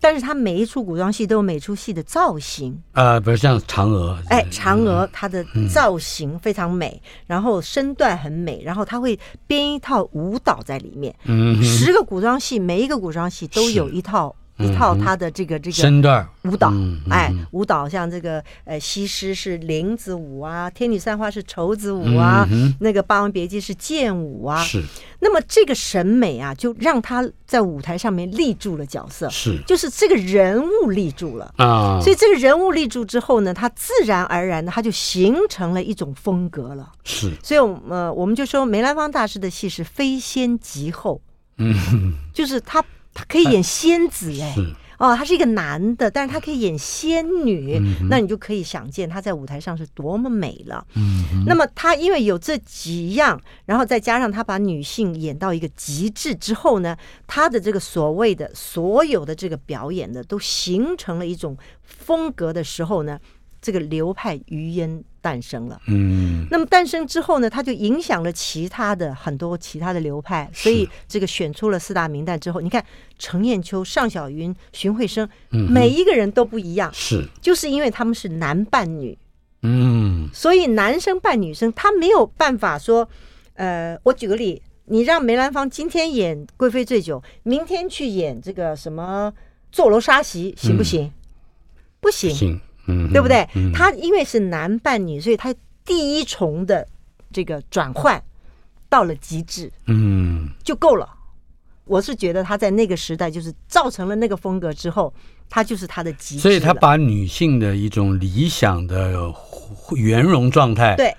[0.00, 2.72] 但是它每一出古装戏都有每出戏的造型。
[2.92, 11.14] 啊、呃，比如像嫦娥，哎，嫦娥她的造型非常美，嗯、然后身段很美，然后她会编一套舞蹈在里面。
[11.24, 14.34] 嗯，十个古装戏，每一个古装戏都有一套。
[14.60, 16.72] 一套他的这个这个身段舞蹈，
[17.08, 24.62] 哎，舞蹈像这个呃，西施是林子舞啊，天女散花是绸子舞啊，嗯、那个霸王别姬是剑舞啊。
[24.62, 24.82] 是。
[25.22, 29.28] 那么这个审美啊，就让他在舞台上面立住了角色。
[29.28, 29.58] 是。
[29.66, 32.00] 就是这个人物立住了啊。
[32.02, 36.90] 所以这个人物立住之后呢，他自然而然的他就形成了一种风格了。
[37.04, 37.30] 是。
[37.42, 41.20] 所以，呃，我们就说梅兰芳大师的戏是非先即后。
[41.58, 42.14] 嗯。
[42.32, 42.82] 就是他。
[43.12, 44.74] 他可以演仙子哎，是。
[44.98, 50.86] 哦，他是一个男的，但是他可以演仙女，嗯、那你就可以想见他在舞台上是多么美了。
[50.94, 56.94] 嗯，那么他因为有这几样，然后再加上他把女性演到一个极致之后呢，
[57.26, 63.18] 他的这个所谓的所有的这个表演的，都形成了一种风格的时候呢，
[63.60, 65.80] 这个流派余烟诞生了。
[65.86, 72.84] 嗯，那么诞生之后呢，它就影响了其他的很多其他的流派，所以这个选出了四大名旦之后，你看
[73.18, 79.16] 程砚秋、尚小云、荀慧生，每一个人都不一样，是，就是因为他们是男扮女，
[79.62, 83.08] 嗯，所以男生扮女生，他没有办法说，
[83.54, 89.30] 呃，我举个例，你让梅兰芳今天演贵妃醉酒，明天去演这个什么
[89.70, 91.04] 坐楼杀席，行不行？
[91.04, 91.12] 嗯、
[92.00, 93.48] 不行，行，嗯，对不对？
[93.54, 96.86] 嗯、他因为是男扮女，所以他第一重的
[97.32, 98.22] 这个转换
[98.88, 101.08] 到了极致，嗯，就够了。
[101.84, 105.12] 我是觉得他在那个时代就是造成了那个风格之后，
[105.48, 106.42] 他就是他的极致。
[106.42, 109.32] 所以他把女性的一种理想的
[109.96, 111.12] 圆融状态对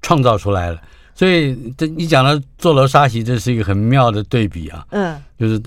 [0.00, 0.80] 创造出来了。
[1.14, 4.84] 所以这你讲的坐楼杀席，这是一个很妙的对比啊。
[4.90, 5.60] 嗯，就是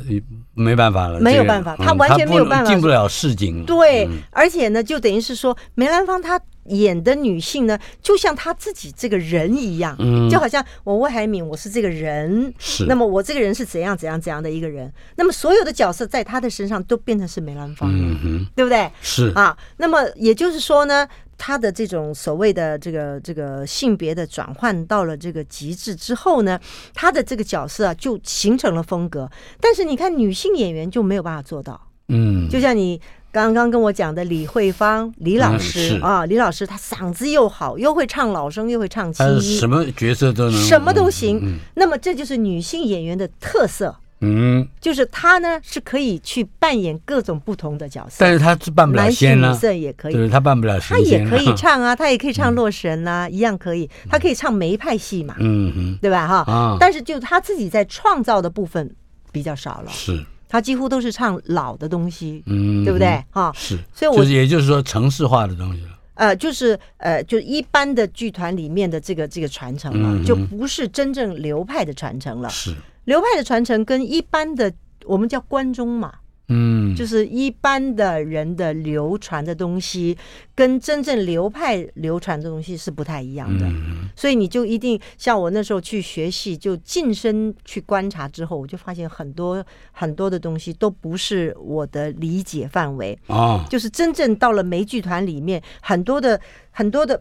[0.54, 3.66] 没办法了，没有办法，他完全没有办法进不了市井。
[3.66, 6.40] 对，而且呢，就等于是说梅兰芳她。
[6.70, 12.88] 演的女性呢，就像她自己这个人一样，嗯，就好像我魏海敏，我是这个人，是。
[12.88, 14.92] 那么我这个人是怎样怎样怎样的一个人？
[15.16, 18.90] 那么所有的角色在她的身上都变成是梅兰芳，嗯哼，对不对？
[19.04, 19.56] 是啊。
[19.78, 26.60] 那么也就是说呢，她的这种所谓的这个这个性别的转换到了这个极致之后呢，
[26.94, 29.30] 他的这个角色啊就形成了风格。
[29.60, 33.02] 但是你看女性演员就没有办法做到，嗯，就像你。
[33.36, 41.40] 刚刚跟我讲的李慧芳，李老师、嗯、啊，李老师他嗓子又好，又会唱老生，又会唱青衣，什么角色都能，什么都行。
[41.40, 55.72] 嗯嗯、那么这就是女性演员的特色，嗯，就是他呢是可以去扮演各种不同的角色，但是他是扮不了仙呢，男女色也可以，对，他扮不了仙，他也可以唱啊，他也可以唱洛神呐、啊，嗯、一样可以，他可以唱梅派戏嘛，嗯。
[55.76, 56.28] 哼，对吧？
[56.28, 58.96] 哈，啊、但是就他自己在创造的部分
[59.32, 60.26] 比较少了，是。
[60.48, 63.22] 他几乎都是唱老的东西，嗯，对不对？
[63.32, 65.90] 哈，是，所以我就是也就是说城市化的东西了。
[66.14, 72.50] 呃，就是呃，就一般的剧团里面的这个这个传承了，就不是真正流派的传承了。
[72.50, 72.74] 是
[73.06, 74.72] 流派的传承跟一般的
[75.06, 76.14] 我们叫关中嘛。
[76.48, 80.16] 嗯，就是一般的人的流传的东西，
[80.54, 83.66] 跟真正流派流传的东西是不太一样的。
[83.66, 93.66] 嗯，所以你就一定像我那时候去学戏，就近身去观察之后，我就发现很多很多的东西都不是我的理解范围啊。
[93.68, 96.40] 就是真正到了梅剧团里面，很多的
[96.70, 97.20] 很多的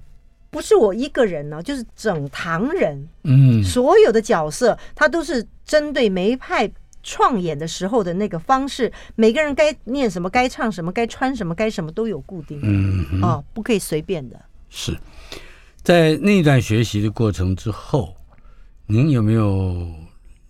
[0.51, 6.71] 不是我一个人呢，就是整堂人，嗯，所有的角色他都是针对梅派。
[7.07, 14.43] 创演的时候的那个方式，每个人该念什么，该唱什么，该穿什么，该什么都有固定的，嗯哼，哦，不可以随便的。
[14.71, 14.97] 是
[15.83, 18.17] 在那段学习的过程之后，
[18.87, 19.87] 您有没有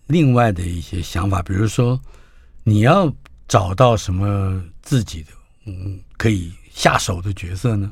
[0.07, 1.41] 另外的一些想法？
[1.41, 1.99] 比如说，
[2.63, 3.13] 你要
[3.49, 5.31] 找到什么自己的
[5.65, 7.91] 嗯可以下手的角色呢？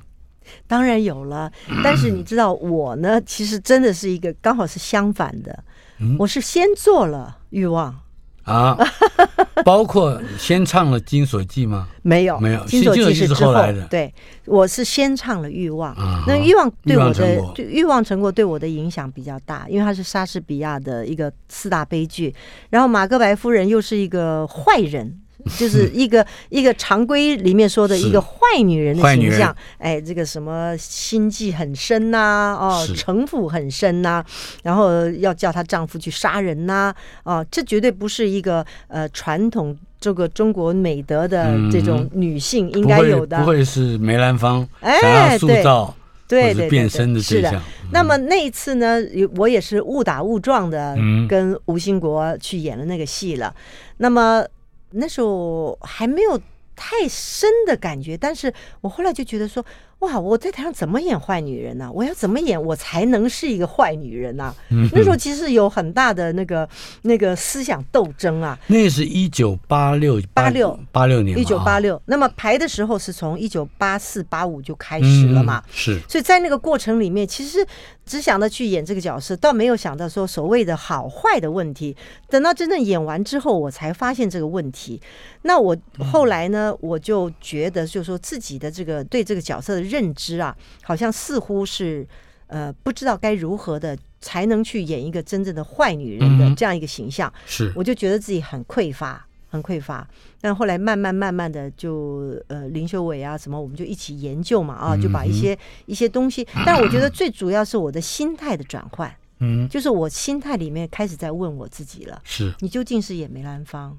[0.67, 1.51] 当然有了，
[1.83, 5.63] 但是你知道我呢，其实真的是一个刚好是相反的，
[6.03, 7.99] 嗯，我是先做了欲望。
[8.43, 8.77] 啊，
[9.63, 11.87] 包括先唱了《金锁记》吗？
[12.01, 13.87] 没有，没有，《金锁记》是之后来的。
[13.87, 14.13] 对，
[14.45, 16.25] 我是先唱了《欲望》啊。
[16.27, 22.35] 那《欲望》对我的《欲望》成果对我的影响比较大，因为它是莎士比亚的一个四大悲剧，
[22.69, 25.21] 然后马克白夫人又是一个坏人。
[25.57, 34.25] 就是一个一个常规里面说的一个坏女人的形象，哎，这个什么心计很深呐、啊，哦，城府很深呐、啊，
[34.63, 45.93] 然后要叫她丈夫去杀人呐、啊，哦，这绝对不是一个呃传统这个中国美德的这种女性应该有的，嗯、不，会不会是梅兰芳想要塑造
[46.27, 47.61] 对对变身的对象。
[47.91, 48.97] 那么那一次呢，
[49.35, 50.95] 我也是误打误撞的
[51.27, 53.53] 跟吴兴国去演了那个戏了，
[53.97, 54.45] 那么。
[54.93, 56.39] 那时候还没有
[56.75, 59.63] 太深的感觉，但是我后来就觉得说，
[60.03, 61.91] 哇，我在台上怎么演坏女人呢、啊？
[61.93, 64.55] 我要怎么演我才能是一个坏女人呢、啊？
[64.69, 66.67] 嗯、那时候其实有很大的那个
[67.03, 68.59] 那个思想斗争啊。
[68.67, 72.01] 那是一九八六八六八六年，一九八六。
[72.05, 75.63] 那么排的时候是从一九八四八五就开始了嘛？
[75.65, 75.99] 嗯、是。
[76.09, 77.65] 所以在那个过程里面，其实。
[78.05, 81.95] 只想着去演这个角色，倒没有想到说所谓的好坏的问题。
[82.29, 85.01] 等到真正演完之后，我才发现这个问题。
[85.43, 85.73] 那我
[86.11, 92.07] 后来呢，我就觉得，就是说自己的这个对这个角色的认知啊，好像似乎是
[92.47, 97.31] 呃不知道该如何的才能去演一个真正的坏女人的这样一个形象。
[97.45, 99.25] 是，我就觉得自己很匮乏。
[99.53, 100.07] 很匮乏，
[100.41, 106.43] 但后来慢慢慢慢的就呃林修伟啊什么，我们就一起研究嘛啊，就把一些、嗯、一些东西。
[106.65, 112.51] 但我觉得最主要是我的心态的转换，嗯，就是我心态里面开始在问我自己了，是。
[112.61, 113.95] 你究竟是演梅兰芳，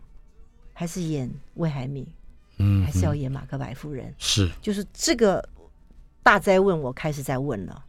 [0.72, 2.04] 还是演魏海敏，
[2.58, 4.12] 嗯，还是要演马克白夫人？
[4.18, 5.48] 是，就是这个
[6.24, 7.84] 大灾问，我开始在问了。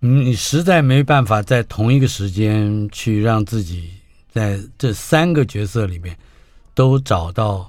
[0.00, 3.92] 嗯，你实在没办法在同一个时间去让自己
[4.28, 6.16] 在这三个角色里面。
[6.78, 7.68] 都找到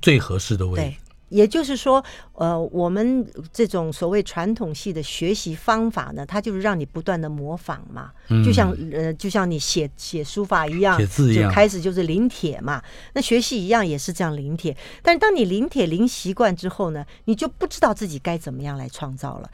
[0.00, 0.96] 最合适的位置。
[1.28, 2.04] 也就是说，
[2.34, 12.82] 呃，我们这种所谓传统系的学习方法呢，它就是让你不断的模仿嘛，嗯、就像呃，就像你写写书法一样，写字一样，就开始就是临帖嘛。
[13.14, 19.50] 那学习一样也是这样临帖，但是当你临帖临习惯之后呢，你就不知道自己该怎么样来创造了。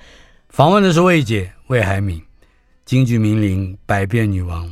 [0.50, 2.22] 访问的是魏姐魏海敏，
[2.84, 4.70] 京剧名伶，百变女王。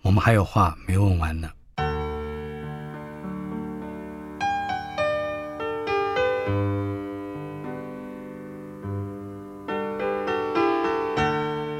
[0.00, 1.50] 我们还有话没问完呢。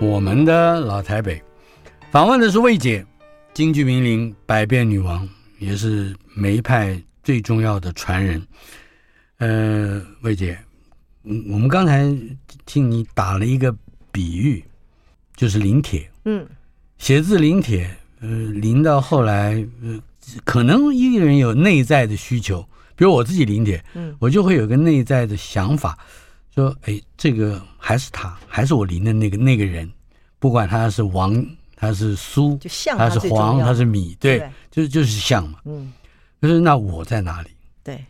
[0.03, 1.41] 我们的老台北，
[2.11, 3.07] 访问的是魏姐，
[3.55, 5.27] 京剧名伶，百变女王，
[5.61, 8.45] 也是梅派最重要的传人。
[9.39, 10.59] 呃，魏姐，
[11.23, 12.13] 嗯，我们刚才
[12.67, 13.73] 听你打了一个
[14.11, 14.65] 比喻，
[15.37, 16.45] 就是临帖，嗯，
[16.99, 17.89] 写字临帖，
[18.21, 20.01] 呃，临到后来，呃，
[20.43, 22.61] 可能一个人有内在的需求，
[22.97, 25.97] 比如我自己临帖，嗯，我就会有个内在的想法。
[26.55, 29.91] 说，哎，这个还是他，还是我临的那个那个人，
[30.39, 31.45] 不管他是王，
[31.77, 35.59] 他是苏，就像他，他是黄，他是米，对，对就是就是像嘛。
[35.65, 35.93] 嗯，
[36.41, 37.49] 就是那我在哪里？
[37.83, 38.05] 对，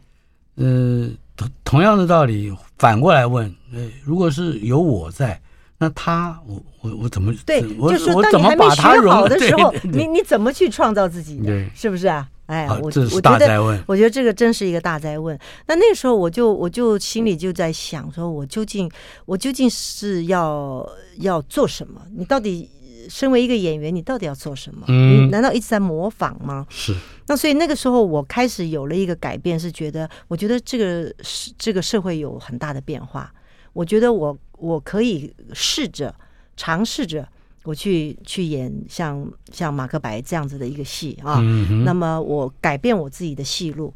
[0.56, 5.40] 呃，同同样的道理，反过来问，呃，如果是有我在，
[5.78, 7.32] 那他，我我我怎么？
[7.46, 11.38] 对，我就是我怎么把他融好的时候，你你怎么去创造自己？
[11.44, 12.28] 对，是不是啊？
[12.52, 15.38] 哎，我这是大哉问，我觉得这个真是一个大灾问。
[15.66, 18.90] 那那个时候我就我就心里就在想，说我究竟
[19.24, 20.86] 我究竟是要
[21.20, 22.02] 要做什么？
[22.14, 22.68] 你到底
[23.08, 24.84] 身为一个演员，你到底要做什么？
[24.88, 26.66] 嗯，你难道一直在模仿吗？
[26.68, 26.94] 是。
[27.26, 33.32] 那所以那个时候我开始有了一个改变，是觉得我觉得这个是这个社会有很大的变化，
[33.72, 36.14] 我觉得我我可以试着
[36.54, 37.26] 尝试着。
[37.64, 43.92] 我去去演像像马克白这样子的一个戏啊，嗯、那么我改变我自己的戏路，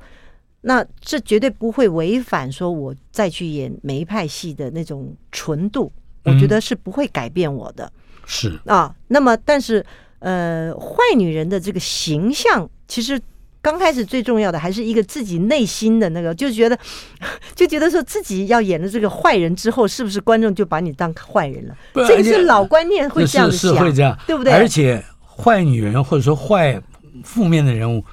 [0.61, 5.93] 那这绝对不会违反说我再去演梅派戏的那种纯度，
[6.25, 7.93] 嗯、我觉得是不会改变我的。
[8.25, 9.85] 是啊，那么但是
[10.19, 13.21] 呃，坏女人的这个形象其实。
[13.67, 16.79] 刚开始最重要的还是一个自己内心的那个，就觉得
[17.57, 21.75] 就觉得说自己要演的这个坏人之后，是不是观众就把你当坏人了？
[21.93, 24.53] 不这个是老观念会这样子想，是，是会这样，对不对？
[24.53, 25.05] 而且
[25.37, 26.81] 坏女人或者说坏
[27.25, 28.05] 负面的人物，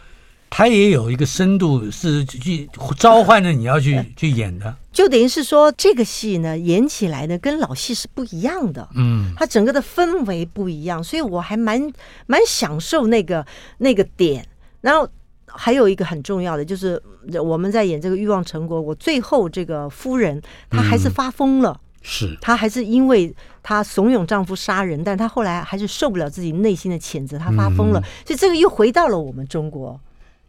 [0.49, 4.75] 他也有一个深度，是去召唤着你要去去演的。
[4.91, 11.93] 就等于是说，这个戏呢演起来呢跟老戏是不一样的，嗯，它整个的氛围不一样，所以我还蛮
[12.25, 13.45] 蛮享受那个
[13.77, 14.47] 那个点，
[14.81, 15.07] 然后。
[15.55, 17.01] 还有一个很重要的，就是
[17.43, 22.37] 我们在演这个《欲望成果》，我最后这个夫人她还是发疯了，嗯、是。
[22.41, 27.99] 她还是因为她怂恿丈夫杀人，但她后来还是受不了自己内心的谴责，她发疯了。
[27.99, 29.99] 嗯、所以这个又回到了我们中国，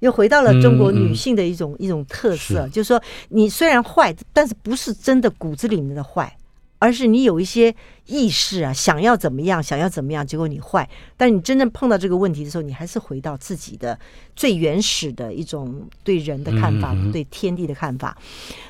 [0.00, 2.70] 又回到了中国女性的一种、嗯、一种特色，是。
[2.70, 6.36] 就是说你虽然坏，但是不是真的骨子里面的坏。
[6.84, 7.74] 而是你有一些
[8.04, 10.86] 意识啊，想要怎么样，想要怎么样，结果你坏。
[11.16, 13.98] 但是你真正碰到这个问题的时候，你还是回到自己的
[14.36, 18.14] 最原始的一种对人的看法，嗯嗯对天地的看法。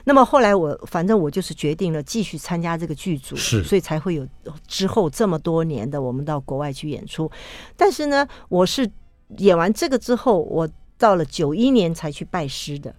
[0.05, 4.25] 那么后来我反正我就是决定了继续参加这个剧组，是，所以才会有
[4.69, 7.29] 之后这么多年的我们到国外去演出。
[7.77, 8.89] 但是呢，我是
[9.39, 12.95] 演完这个之后，我到了九一年才去拜师的。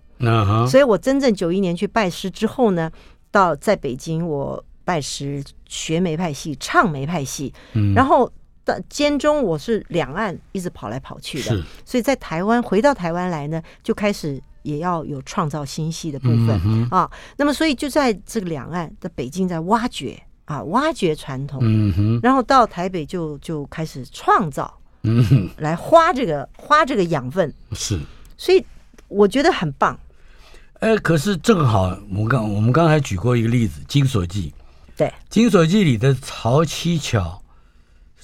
[0.68, 2.91] 所以我真正九一年去拜师之后呢，
[3.32, 4.61] 到在北京我。
[4.86, 8.32] 拜师学梅派戏，唱梅派戏，嗯、然后
[8.64, 17.10] 到间中我是两岸一直跑来跑去的，所以在台湾回到台湾来呢，就开始也要有创造新戏的部分、嗯、啊。
[17.38, 21.60] 那么所以就在这个两岸的北京在挖掘啊，挖掘传统，
[22.22, 28.00] 然后到台北就就开始创造，嗯哼，来花这个花这个养分是，
[28.38, 28.64] 所以
[29.08, 30.00] 我觉得很棒。
[30.80, 34.54] 哎，可是正好我刚我们刚才举过一个例子，《金锁记》。
[34.98, 37.41] 对，《金锁记》里的曹七巧，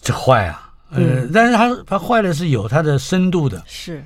[0.01, 4.05] 这坏啊，呃，但是他他坏的是有他的深度的，是，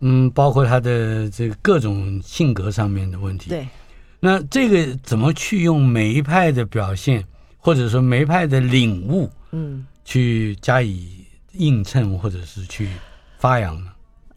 [0.00, 3.48] 嗯，包括他的这个各种性格上面的问题。
[3.50, 3.68] 对，
[4.18, 7.24] 那这个怎么去用梅派的表现，
[7.58, 12.88] 或者说梅派的领悟，嗯，去加以映衬，或者是去
[13.38, 13.90] 发扬呢？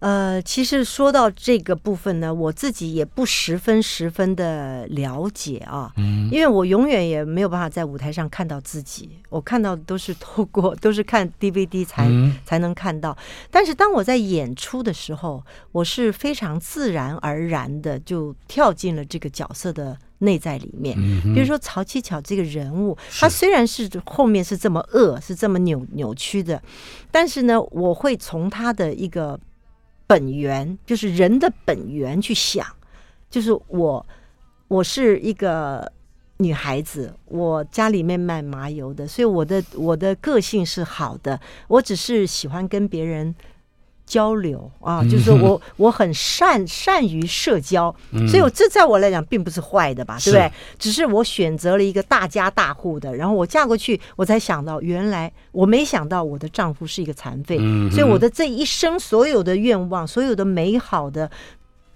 [0.03, 13.17] 呃，其实说到这个部分呢，我自己也不十分十分的了解啊，嗯，因为我永远也没有办法在舞台上看到自己，我看到的都是透过都是看 DVD 才、嗯、才能看到。
[13.49, 15.41] 但是当我在演出的时候，
[15.71, 20.97] 我是非常自然而然的就跳进了这个角色的内在里面。
[21.33, 26.61] 比如说曹七巧这个人物，他虽然是后面是这么恶，是这么扭扭曲的，
[27.09, 29.39] 但是呢，我会从他的一个。
[30.07, 32.65] 本源就是人的本源，去想，
[33.29, 34.05] 就是我，
[34.67, 35.91] 我是一个
[36.37, 43.33] 女孩子，我家里面卖麻油的，所以我的我的个性是好的，我只是喜欢跟别人。
[44.14, 50.51] 交流啊，就是我我很善善于社交，嗯、所以我这在我来讲并不是坏的吧，对不对？
[50.78, 61.28] 只是我选择了一个大家大户的，然后我嫁过去，我才想到原来我没想到我的丈夫是一个残废，嗯、所以我的这一生所有的愿望，所有的美好的，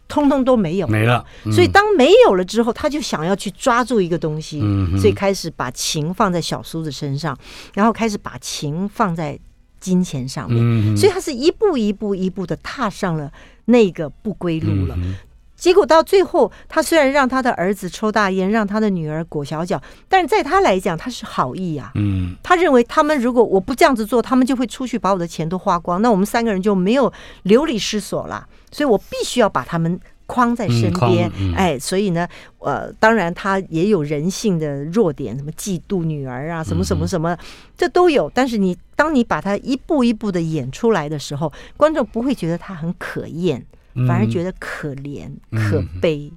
[0.08, 1.24] 通通都没有没了。
[1.46, 7.38] 嗯、所以当没有了之后，他就想要去抓住一个东西，嗯、所以开始把情放在小叔子身上，
[7.76, 9.38] 然后开始把情放在。
[9.80, 13.32] 金钱上面，嗯、所以他是一步一步一步的踏上了
[13.66, 14.96] 那个不归路了。
[14.98, 15.16] 嗯、
[15.56, 21.92] 结果到最后，他虽然让他的儿子抽大烟，让他的女儿裹小脚，但是在他来讲，他是好意啊。
[21.96, 27.12] 嗯，他认为他们如果我不这样子做，他们就会出去把我的钱都花光，那我们三个人就没有
[27.44, 28.48] 流离失所了。
[28.72, 30.00] 所以我必须要把他们。
[30.28, 32.28] 框在身边，嗯、哎，所以呢，
[32.60, 37.40] 呃，当然他也有人性的弱点，什么嫉妒女儿啊，什么什么什么，嗯、
[37.76, 38.30] 这都有。
[38.34, 43.66] 但是你当你把它一步一步的演出来的时候，观众不会觉得他很可厌，
[44.06, 46.32] 反而觉得可怜、嗯、可悲。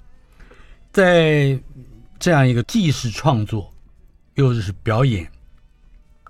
[0.92, 1.58] 在
[2.18, 3.72] 这样一个既是创作，
[4.36, 5.28] 又是表演，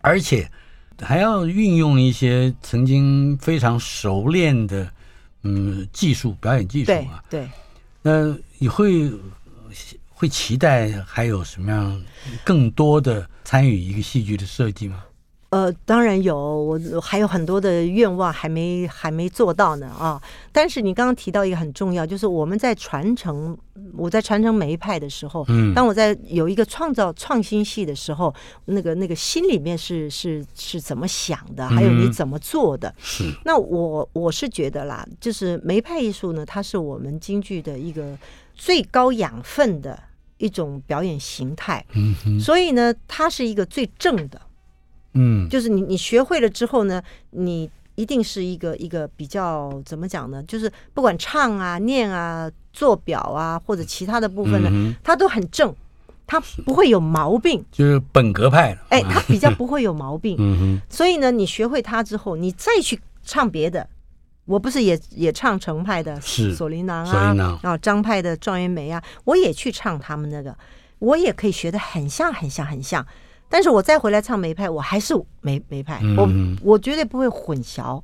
[0.01, 0.51] 而且
[0.99, 4.91] 还要运用一些曾经非常熟练的。
[5.43, 7.51] 嗯，技术表演技术啊，对，对，
[8.03, 9.11] 那你会
[10.09, 12.03] 会期待还有什么样
[12.45, 15.03] 更多的参与一个戏剧的设计吗？
[15.51, 20.23] 呃，当然有，我还有很多的愿望还没还没做到呢啊！
[20.53, 23.59] 但是你刚刚提到一个很重要，就是我们在传承，
[23.97, 28.33] 我在传承梅派的时候，嗯，当我在有一个创造创新戏的时候，
[28.67, 33.25] 那个那个心里面是是是怎么想的，还有你怎么做的，是。
[33.45, 38.17] 那我我是觉得啦，就是梅派艺术呢，它是我们京剧的一个
[38.55, 40.01] 最高养分的
[40.39, 44.41] 一种表演形态，嗯哼，所以呢，它是一个最正的。
[45.15, 50.43] 嗯，就是你你学会了之后呢，你一定是一个一个比较怎么讲呢？
[50.45, 55.75] 就是不管唱啊、念啊、做表啊，或者其他的部分呢，嗯、它都很正，
[56.27, 58.79] 它不会有毛病，就是本格派。
[58.89, 60.37] 哎，它比较不会有毛病。
[60.41, 60.83] 嗯哼。
[60.89, 63.87] 所以呢，你学会它之后，你再去唱别的，
[64.47, 66.17] 我不是也也唱程派的
[66.55, 70.57] 《锁麟囊》啊，然后张派的《状元梅》啊，我也去唱他们那个，
[71.01, 73.05] 我也可以学得很像很像很像。
[73.51, 76.27] 但是我再回来唱梅派，我还是梅梅派，我
[76.63, 78.01] 我绝对不会混淆，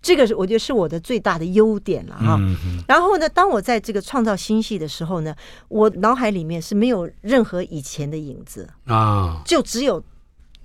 [0.00, 2.38] 这个是我觉得是我的最大的优点了哈。
[2.86, 5.34] 然后呢，当我在这个创造新戏的时候呢，
[5.68, 8.68] 我脑海里面是没有任何以前的影子。
[8.86, 10.02] 啊，就只有。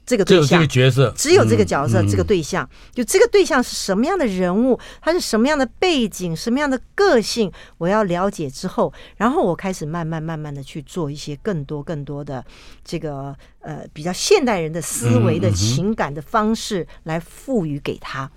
[0.06, 12.44] 这个对象，这个角色，只有这个角色，嗯、这个对象，就这个对象是什么样的人物，他是什么样的背景，什么样的个性，我要了解之后，然后我开始慢慢慢慢的去做一些更多更多的
[12.84, 18.30] 这个呃比较现代人的思维的情感的方式来赋予给他，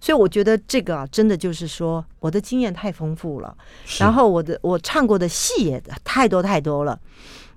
[0.00, 3.54] 所以我觉得这个啊，真的就是说我的经验太丰富了，
[3.98, 6.98] 然后我的我唱过的戏也太多太多了。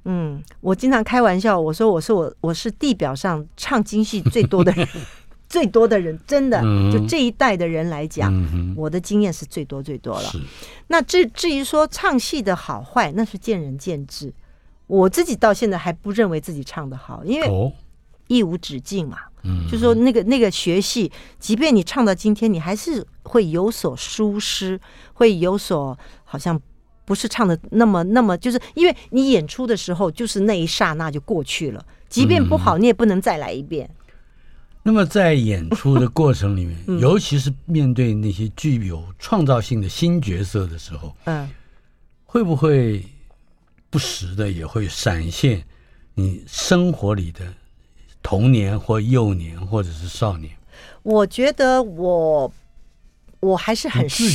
[0.05, 4.85] 嗯，我经常开玩笑，我说我是我我是地表上唱京戏最多的人，
[5.47, 10.29] 最多的人，真的，就这一代的人来讲，嗯、我的经验是最多最多了。
[10.87, 14.33] 那至至于说唱戏的好坏，那是见仁见智。
[14.87, 17.73] 我自己到现在还不认为自己唱的好，因为
[18.27, 19.19] 一无止境嘛。
[19.43, 24.77] 嗯、就说那个那个学戏，即便你唱到今天，你还是会有所疏失，
[25.13, 26.61] 会有所好像。
[27.05, 31.85] 不是唱的那么那么，就是因为你演出的时候，就是那一刹那就过去了。
[32.07, 33.89] 即便不好，你也不能再来一遍。
[33.89, 34.05] 嗯、
[34.83, 41.49] 那么在演出的过程里面，嗯、尤其是面对那些具有创造性的新角色的时候，嗯，
[42.25, 43.03] 会不会
[43.89, 45.63] 不时的也会闪现
[46.13, 47.41] 你生活里的
[48.21, 50.51] 童年或幼年或者是少年？
[51.01, 52.51] 我觉得我。
[53.43, 54.29] 我还是很实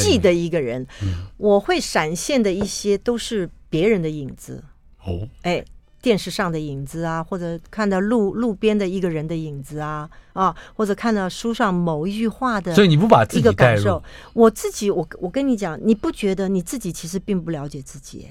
[0.00, 4.64] 际的一个人，嗯、我会闪现的一些都是别人的影子。
[5.04, 5.62] 哦，哎，
[6.00, 14.02] 电视上的影子啊，或者看到路路边的一个人的影子啊，啊，或者看到书上某一句话的，所以你不把自己带入，
[14.32, 18.26] 我自己，我我跟你讲，你不觉得你自己其实并不了解自己？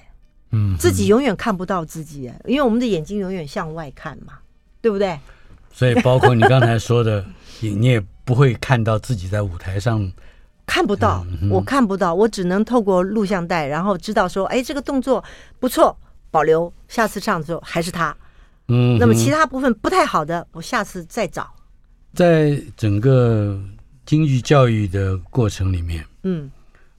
[0.52, 4.40] 嗯，自己永远看不到自己，因为我们的眼睛永远向外看嘛，
[4.82, 5.20] 对不对？
[5.72, 7.24] 所以包括你刚才说的，
[7.62, 8.04] 你也。
[8.26, 10.12] 不会看到自己在舞台上，
[10.66, 15.24] 看不到，嗯、我看不到，我只能透过录像带，然后知道说，哎，这个动作
[15.60, 15.96] 不错，
[16.32, 18.16] 保留，下次唱的时候还是他。
[18.68, 21.54] 嗯，那么其他部分不太好的，我下次再找。
[22.14, 23.62] 在整个
[24.06, 26.50] 京剧教育的过程里面，嗯，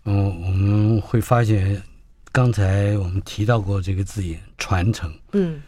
[0.04, 1.82] 嗯，我们会发现
[2.30, 5.12] 刚才我们提到过这个字眼“传承”。
[5.32, 5.60] 嗯，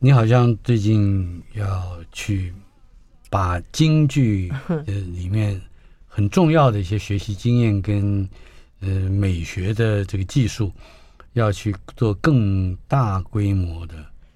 [0.00, 2.52] 你好像最近要去
[3.34, 5.60] 把京剧 呃里面
[6.06, 8.28] 很重要的一些学习经验跟
[8.78, 10.70] 呃美学的这个技术，
[11.32, 13.94] 要去做更大规模的。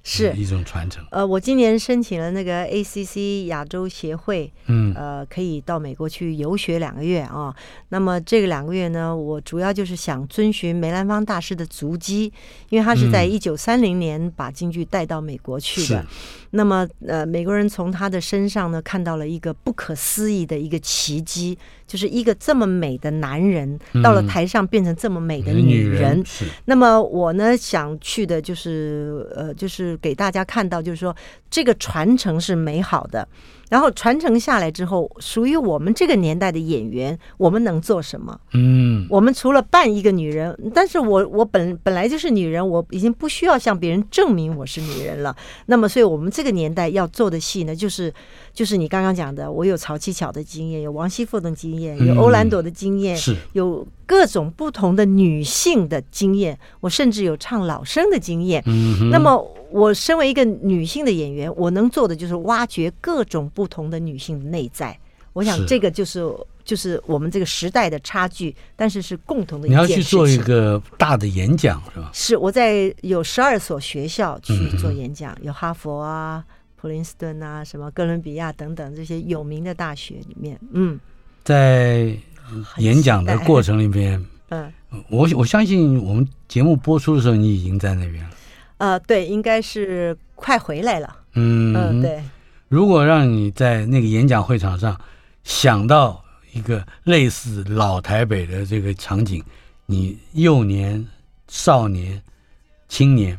[0.09, 1.05] 是一种传承。
[1.11, 7.55] 呃，我今年申请了那个 ACC 亚洲协会，嗯，呃，可以到美国去游学两个月啊。
[7.91, 12.33] 那么这个两个月呢，我主要就是想遵循梅兰芳大师的足迹，
[12.71, 16.01] 因为他是在一九三零年把京剧带到美国去的。
[16.01, 16.07] 嗯、
[16.53, 26.23] 那么，呃，美国人从他的身上呢，看到了一个不可思议的一个奇迹，就是一个这么美的男人到了台上变成这么美的女人。
[26.67, 29.89] 那么我呢，想去的就是，呃，就是。
[30.01, 31.17] 给大家看到，就是说
[31.51, 33.27] 这个传承是美好的。
[33.69, 38.41] 然后传承下来之后，属于我们这个年代的演员，我们能做什么？
[38.55, 45.37] 嗯，我们除了扮一个女人，但是我我本本来就是女人，我已经不需要向别人证明我是女人了。
[45.67, 48.13] 那么，所以我们这个年代要做的戏呢，就是
[48.55, 58.61] 就是你刚刚讲的，我有曹七巧的经验，有王熙凤的经验，有欧兰朵的经验，是有各种不同的女性的经验，我甚至有唱老生的经验。
[58.67, 59.37] 嗯，那么
[59.71, 63.47] 我身为一个女性的演员，我能做的就是挖掘各种。
[63.59, 64.97] 不同的女性的内在，
[65.33, 66.25] 我想这个就是
[66.65, 69.97] 就是我们这个时代的差距，但是是共同的一件事情。
[69.97, 72.11] 你要去做一个大的演讲是吧？
[72.15, 76.45] 是我在有十二所学校去做演讲，有哈佛啊、
[76.77, 81.01] 普林斯顿啊、什么哥伦比亚等等这些有名的大学里面，嗯，
[81.43, 82.17] 在
[82.79, 84.73] 演讲的过程里面， 嗯，
[85.09, 88.31] 我我相信我们节目播出的时候，你已经在那边了。
[88.79, 91.17] 呃，对，应该是快回来了。
[91.35, 92.23] 嗯嗯，对。
[92.69, 94.99] 如果让你在那个演讲会场上
[95.43, 96.23] 想到
[96.53, 99.43] 一个类似老台北的这个场景，
[99.87, 101.05] 你幼年、
[101.49, 102.23] 少年、
[102.89, 103.39] 青年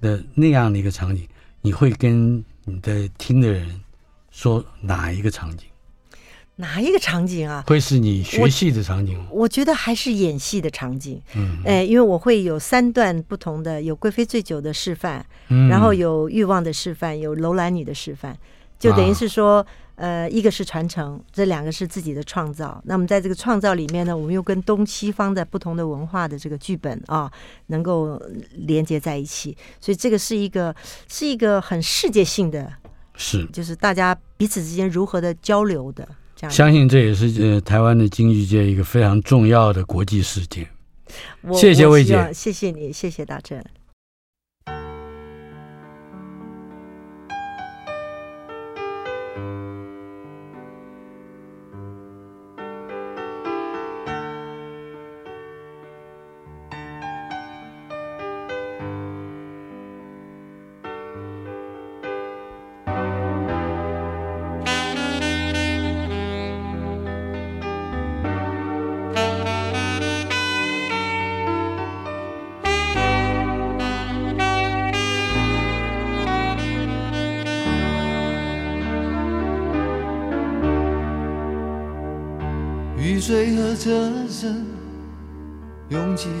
[0.00, 1.26] 的那样的一个场景，
[1.60, 3.80] 你会跟你的听的人
[4.30, 5.67] 说哪一个场景？
[6.60, 7.64] 哪一个场景啊？
[7.66, 9.26] 会是你学戏的场景吗？
[9.30, 11.22] 我，我觉得还是演戏的场景。
[11.34, 18.36] 嗯，哎，因为我会有三段不同的，有贵妃醉酒的示范，嗯，然后有欲望的示范，有楼兰女的示范。
[18.76, 19.64] 就等于是说，
[19.96, 22.80] 呃，一个是传承，这两个是自己的创造。
[22.84, 27.30] 那么在这个创造里面呢，我们又跟东西方的不同的文化的这个剧本啊，
[27.66, 28.20] 能够
[28.52, 29.56] 连接在一起。
[29.80, 30.74] 所以这个是一个
[31.08, 32.72] 是一个很世界性的，
[33.14, 36.08] 是就是大家彼此之间如何的交流的
[36.38, 36.50] 这样。
[36.50, 40.66] 相信这也是呃台湾的京剧界一个非常重要的国际事件。
[41.52, 43.62] 谢谢魏姐，谢谢你，谢谢大正。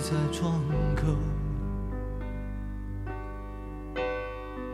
[0.08, 0.54] 在窗
[0.96, 1.02] 口，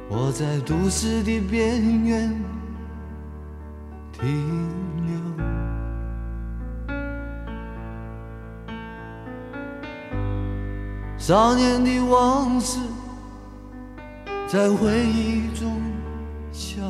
[0.09, 2.33] 我在都市的边缘
[4.13, 4.25] 停
[5.09, 5.19] 留。
[11.19, 12.79] 少年的往事
[14.47, 15.83] 在回忆中
[16.53, 16.81] 消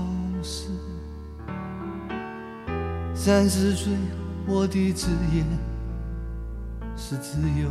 [0.43, 0.69] 失，
[3.15, 3.95] 三十岁。
[4.47, 5.43] 我的职业
[6.95, 7.71] 是自由，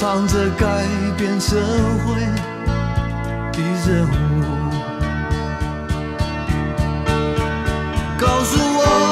[0.00, 0.86] 唱着改
[1.18, 1.60] 变社
[2.06, 2.14] 会
[3.52, 4.10] 的任务，
[8.18, 9.09] 告诉我。